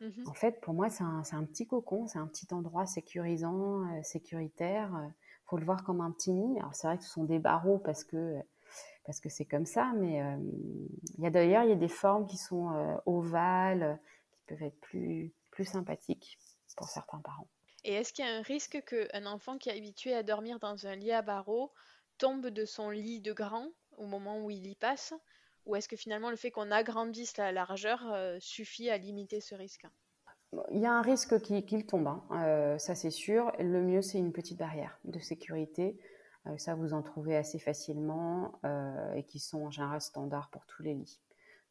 Mmh 0.01 0.27
en 0.27 0.33
fait, 0.33 0.61
pour 0.61 0.75
moi, 0.75 0.89
c'est 0.89 1.03
un, 1.03 1.23
un, 1.31 1.43
petit 1.45 1.65
cocon, 1.65 2.05
c'est 2.05 2.19
un 2.19 2.27
petit 2.27 2.47
endroit 2.53 2.85
sécurisant, 2.85 3.81
euh, 3.81 4.03
sécuritaire 4.03 4.93
faut 5.51 5.57
le 5.57 5.65
voir 5.65 5.83
comme 5.83 5.99
un 5.99 6.11
petit 6.11 6.31
nid. 6.31 6.57
Alors 6.59 6.73
c'est 6.73 6.87
vrai 6.87 6.97
que 6.97 7.03
ce 7.03 7.09
sont 7.09 7.25
des 7.25 7.39
barreaux 7.39 7.77
parce 7.77 8.05
que 8.05 8.39
parce 9.03 9.19
que 9.19 9.27
c'est 9.27 9.45
comme 9.45 9.65
ça, 9.65 9.91
mais 9.97 10.21
euh, 10.21 10.37
il 11.17 11.23
y 11.23 11.27
a 11.27 11.29
d'ailleurs 11.29 11.63
il 11.63 11.69
y 11.69 11.73
a 11.73 11.75
des 11.75 11.89
formes 11.89 12.25
qui 12.25 12.37
sont 12.37 12.71
euh, 12.71 12.95
ovales, 13.05 13.99
qui 14.31 14.41
peuvent 14.47 14.63
être 14.63 14.79
plus 14.79 15.33
plus 15.49 15.65
sympathiques 15.65 16.39
pour 16.77 16.87
certains 16.87 17.19
parents. 17.19 17.49
Et 17.83 17.93
est-ce 17.93 18.13
qu'il 18.13 18.23
y 18.23 18.27
a 18.29 18.33
un 18.33 18.41
risque 18.41 18.81
qu'un 18.85 19.25
enfant 19.25 19.57
qui 19.57 19.67
est 19.67 19.77
habitué 19.77 20.13
à 20.13 20.23
dormir 20.23 20.57
dans 20.59 20.87
un 20.87 20.95
lit 20.95 21.11
à 21.11 21.21
barreaux 21.21 21.73
tombe 22.17 22.47
de 22.47 22.63
son 22.63 22.89
lit 22.89 23.19
de 23.19 23.33
grand 23.33 23.67
au 23.97 24.05
moment 24.05 24.45
où 24.45 24.51
il 24.51 24.65
y 24.67 24.75
passe? 24.75 25.13
Ou 25.65 25.75
est-ce 25.75 25.89
que 25.89 25.97
finalement 25.97 26.29
le 26.29 26.37
fait 26.37 26.51
qu'on 26.51 26.71
agrandisse 26.71 27.35
la 27.35 27.51
largeur 27.51 28.09
euh, 28.13 28.37
suffit 28.39 28.89
à 28.89 28.97
limiter 28.97 29.41
ce 29.41 29.53
risque? 29.53 29.85
Il 30.71 30.79
y 30.79 30.85
a 30.85 30.93
un 30.93 31.01
risque 31.01 31.39
qu'il 31.41 31.85
tombe, 31.85 32.07
hein. 32.07 32.23
euh, 32.31 32.77
ça 32.77 32.95
c'est 32.95 33.09
sûr. 33.09 33.51
Le 33.59 33.81
mieux, 33.81 34.01
c'est 34.01 34.17
une 34.17 34.33
petite 34.33 34.57
barrière 34.57 34.99
de 35.05 35.19
sécurité. 35.19 35.97
Euh, 36.47 36.57
ça, 36.57 36.75
vous 36.75 36.93
en 36.93 37.01
trouvez 37.01 37.37
assez 37.37 37.59
facilement 37.59 38.59
euh, 38.65 39.13
et 39.13 39.23
qui 39.23 39.39
sont 39.39 39.65
en 39.65 39.71
général 39.71 40.01
standards 40.01 40.49
pour 40.49 40.65
tous 40.65 40.83
les 40.83 40.93
lits. 40.93 41.21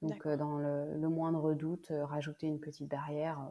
Donc, 0.00 0.26
dans 0.26 0.56
le, 0.56 1.08
moindre 1.10 1.52
doute, 1.52 1.92
rajouter 2.04 2.46
une 2.46 2.58
petite 2.58 2.88
barrière, 2.88 3.50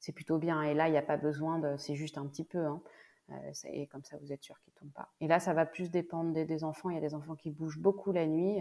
c'est 0.00 0.12
plutôt 0.12 0.36
bien. 0.36 0.60
Et 0.62 0.74
là, 0.74 0.86
il 0.86 0.90
n'y 0.90 0.98
a 0.98 1.02
pas 1.02 1.16
besoin 1.16 1.58
de. 1.58 1.78
C'est 1.78 1.94
juste 1.94 2.18
un 2.18 2.26
petit 2.26 2.44
peu. 2.44 2.66
Hein. 2.66 2.82
et 3.64 3.86
comme 3.86 4.04
ça, 4.04 4.18
vous 4.18 4.30
êtes 4.30 4.42
sûr 4.42 4.60
qu'il 4.60 4.74
ne 4.74 4.80
tombe 4.80 4.92
pas. 4.92 5.08
Et 5.22 5.28
là, 5.28 5.40
ça 5.40 5.54
va 5.54 5.64
plus 5.64 5.90
dépendre 5.90 6.34
des, 6.34 6.44
des, 6.44 6.62
enfants. 6.62 6.90
Il 6.90 6.94
y 6.94 6.98
a 6.98 7.00
des 7.00 7.14
enfants 7.14 7.36
qui 7.36 7.50
bougent 7.50 7.78
beaucoup 7.78 8.12
la 8.12 8.26
nuit, 8.26 8.60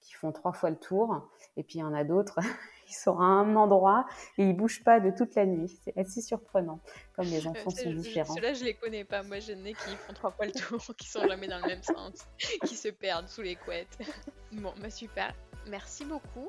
qui 0.00 0.14
font 0.14 0.32
trois 0.32 0.52
fois 0.52 0.70
le 0.70 0.76
tour. 0.76 1.28
Et 1.56 1.62
puis, 1.62 1.78
il 1.78 1.82
y 1.82 1.84
en 1.84 1.94
a 1.94 2.04
d'autres 2.04 2.38
ils 2.88 2.94
sont 2.94 3.18
à 3.18 3.24
un 3.24 3.54
endroit 3.56 4.06
et 4.38 4.44
ils 4.44 4.56
bougent 4.56 4.82
pas 4.82 5.00
de 5.00 5.10
toute 5.10 5.34
la 5.34 5.46
nuit. 5.46 5.68
C'est 5.84 5.96
assez 5.96 6.20
surprenant, 6.20 6.80
comme 7.14 7.26
les 7.26 7.46
euh, 7.46 7.50
enfants 7.50 7.70
sont 7.70 7.92
différents. 7.92 8.34
Ceux-là, 8.34 8.54
je 8.54 8.64
les 8.64 8.74
connais 8.74 9.04
pas. 9.04 9.22
Moi, 9.22 9.40
je 9.40 9.52
n'ai 9.52 9.74
qui 9.74 9.90
font 9.96 10.12
trois 10.12 10.30
fois 10.30 10.46
le 10.46 10.52
tour, 10.52 10.80
qui 10.96 11.08
sont 11.08 11.26
jamais 11.26 11.48
dans 11.48 11.60
le 11.60 11.66
même 11.66 11.82
sens, 11.82 12.26
qui 12.64 12.74
se 12.74 12.88
perdent 12.88 13.28
sous 13.28 13.42
les 13.42 13.56
couettes. 13.56 13.98
Bon, 14.52 14.72
bah 14.80 14.90
super. 14.90 15.34
Merci 15.68 16.04
beaucoup. 16.04 16.46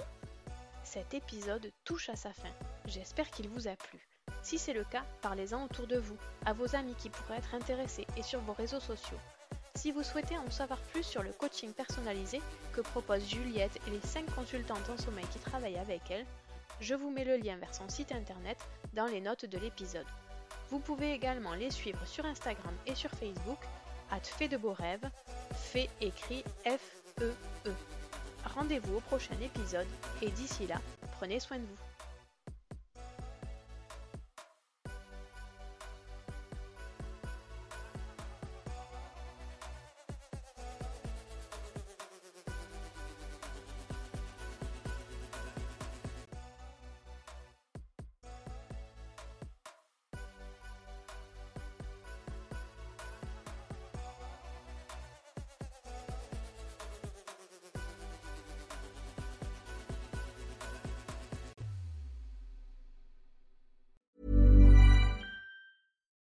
Cet 0.83 1.13
épisode 1.13 1.71
touche 1.83 2.09
à 2.09 2.15
sa 2.15 2.31
fin. 2.31 2.49
J'espère 2.85 3.29
qu'il 3.29 3.49
vous 3.49 3.67
a 3.67 3.75
plu. 3.75 3.99
Si 4.41 4.57
c'est 4.57 4.73
le 4.73 4.85
cas, 4.85 5.03
parlez-en 5.21 5.65
autour 5.65 5.87
de 5.87 5.97
vous, 5.97 6.17
à 6.45 6.53
vos 6.53 6.75
amis 6.75 6.95
qui 6.95 7.09
pourraient 7.09 7.37
être 7.37 7.53
intéressés 7.53 8.07
et 8.15 8.23
sur 8.23 8.39
vos 8.41 8.53
réseaux 8.53 8.79
sociaux. 8.79 9.17
Si 9.75 9.91
vous 9.91 10.03
souhaitez 10.03 10.37
en 10.37 10.49
savoir 10.49 10.79
plus 10.79 11.03
sur 11.03 11.23
le 11.23 11.31
coaching 11.31 11.73
personnalisé 11.73 12.41
que 12.73 12.81
propose 12.81 13.27
Juliette 13.27 13.79
et 13.87 13.91
les 13.91 14.01
5 14.01 14.25
consultantes 14.35 14.89
en 14.89 14.97
sommeil 14.97 15.25
qui 15.31 15.39
travaillent 15.39 15.77
avec 15.77 16.01
elle, 16.09 16.25
je 16.79 16.95
vous 16.95 17.09
mets 17.09 17.25
le 17.25 17.37
lien 17.37 17.57
vers 17.57 17.73
son 17.73 17.87
site 17.89 18.11
internet 18.11 18.57
dans 18.93 19.05
les 19.05 19.21
notes 19.21 19.45
de 19.45 19.57
l'épisode. 19.57 20.05
Vous 20.69 20.79
pouvez 20.79 21.13
également 21.13 21.53
les 21.53 21.71
suivre 21.71 22.05
sur 22.05 22.25
Instagram 22.25 22.73
et 22.85 22.95
sur 22.95 23.09
Facebook, 23.11 23.59
at 24.11 24.21
fait 24.21 24.47
de 24.47 24.57
beaux 24.57 24.73
rêves, 24.73 25.09
fait 25.53 25.89
écrit 26.01 26.43
F-E-E. 26.65 27.33
-E. 27.65 27.73
Rendez-vous 28.55 28.97
au 28.97 29.01
prochain 29.01 29.35
épisode 29.41 29.87
et 30.21 30.29
d'ici 30.31 30.67
là, 30.67 30.79
prenez 31.17 31.39
soin 31.39 31.57
de 31.57 31.63
vous. 31.63 31.88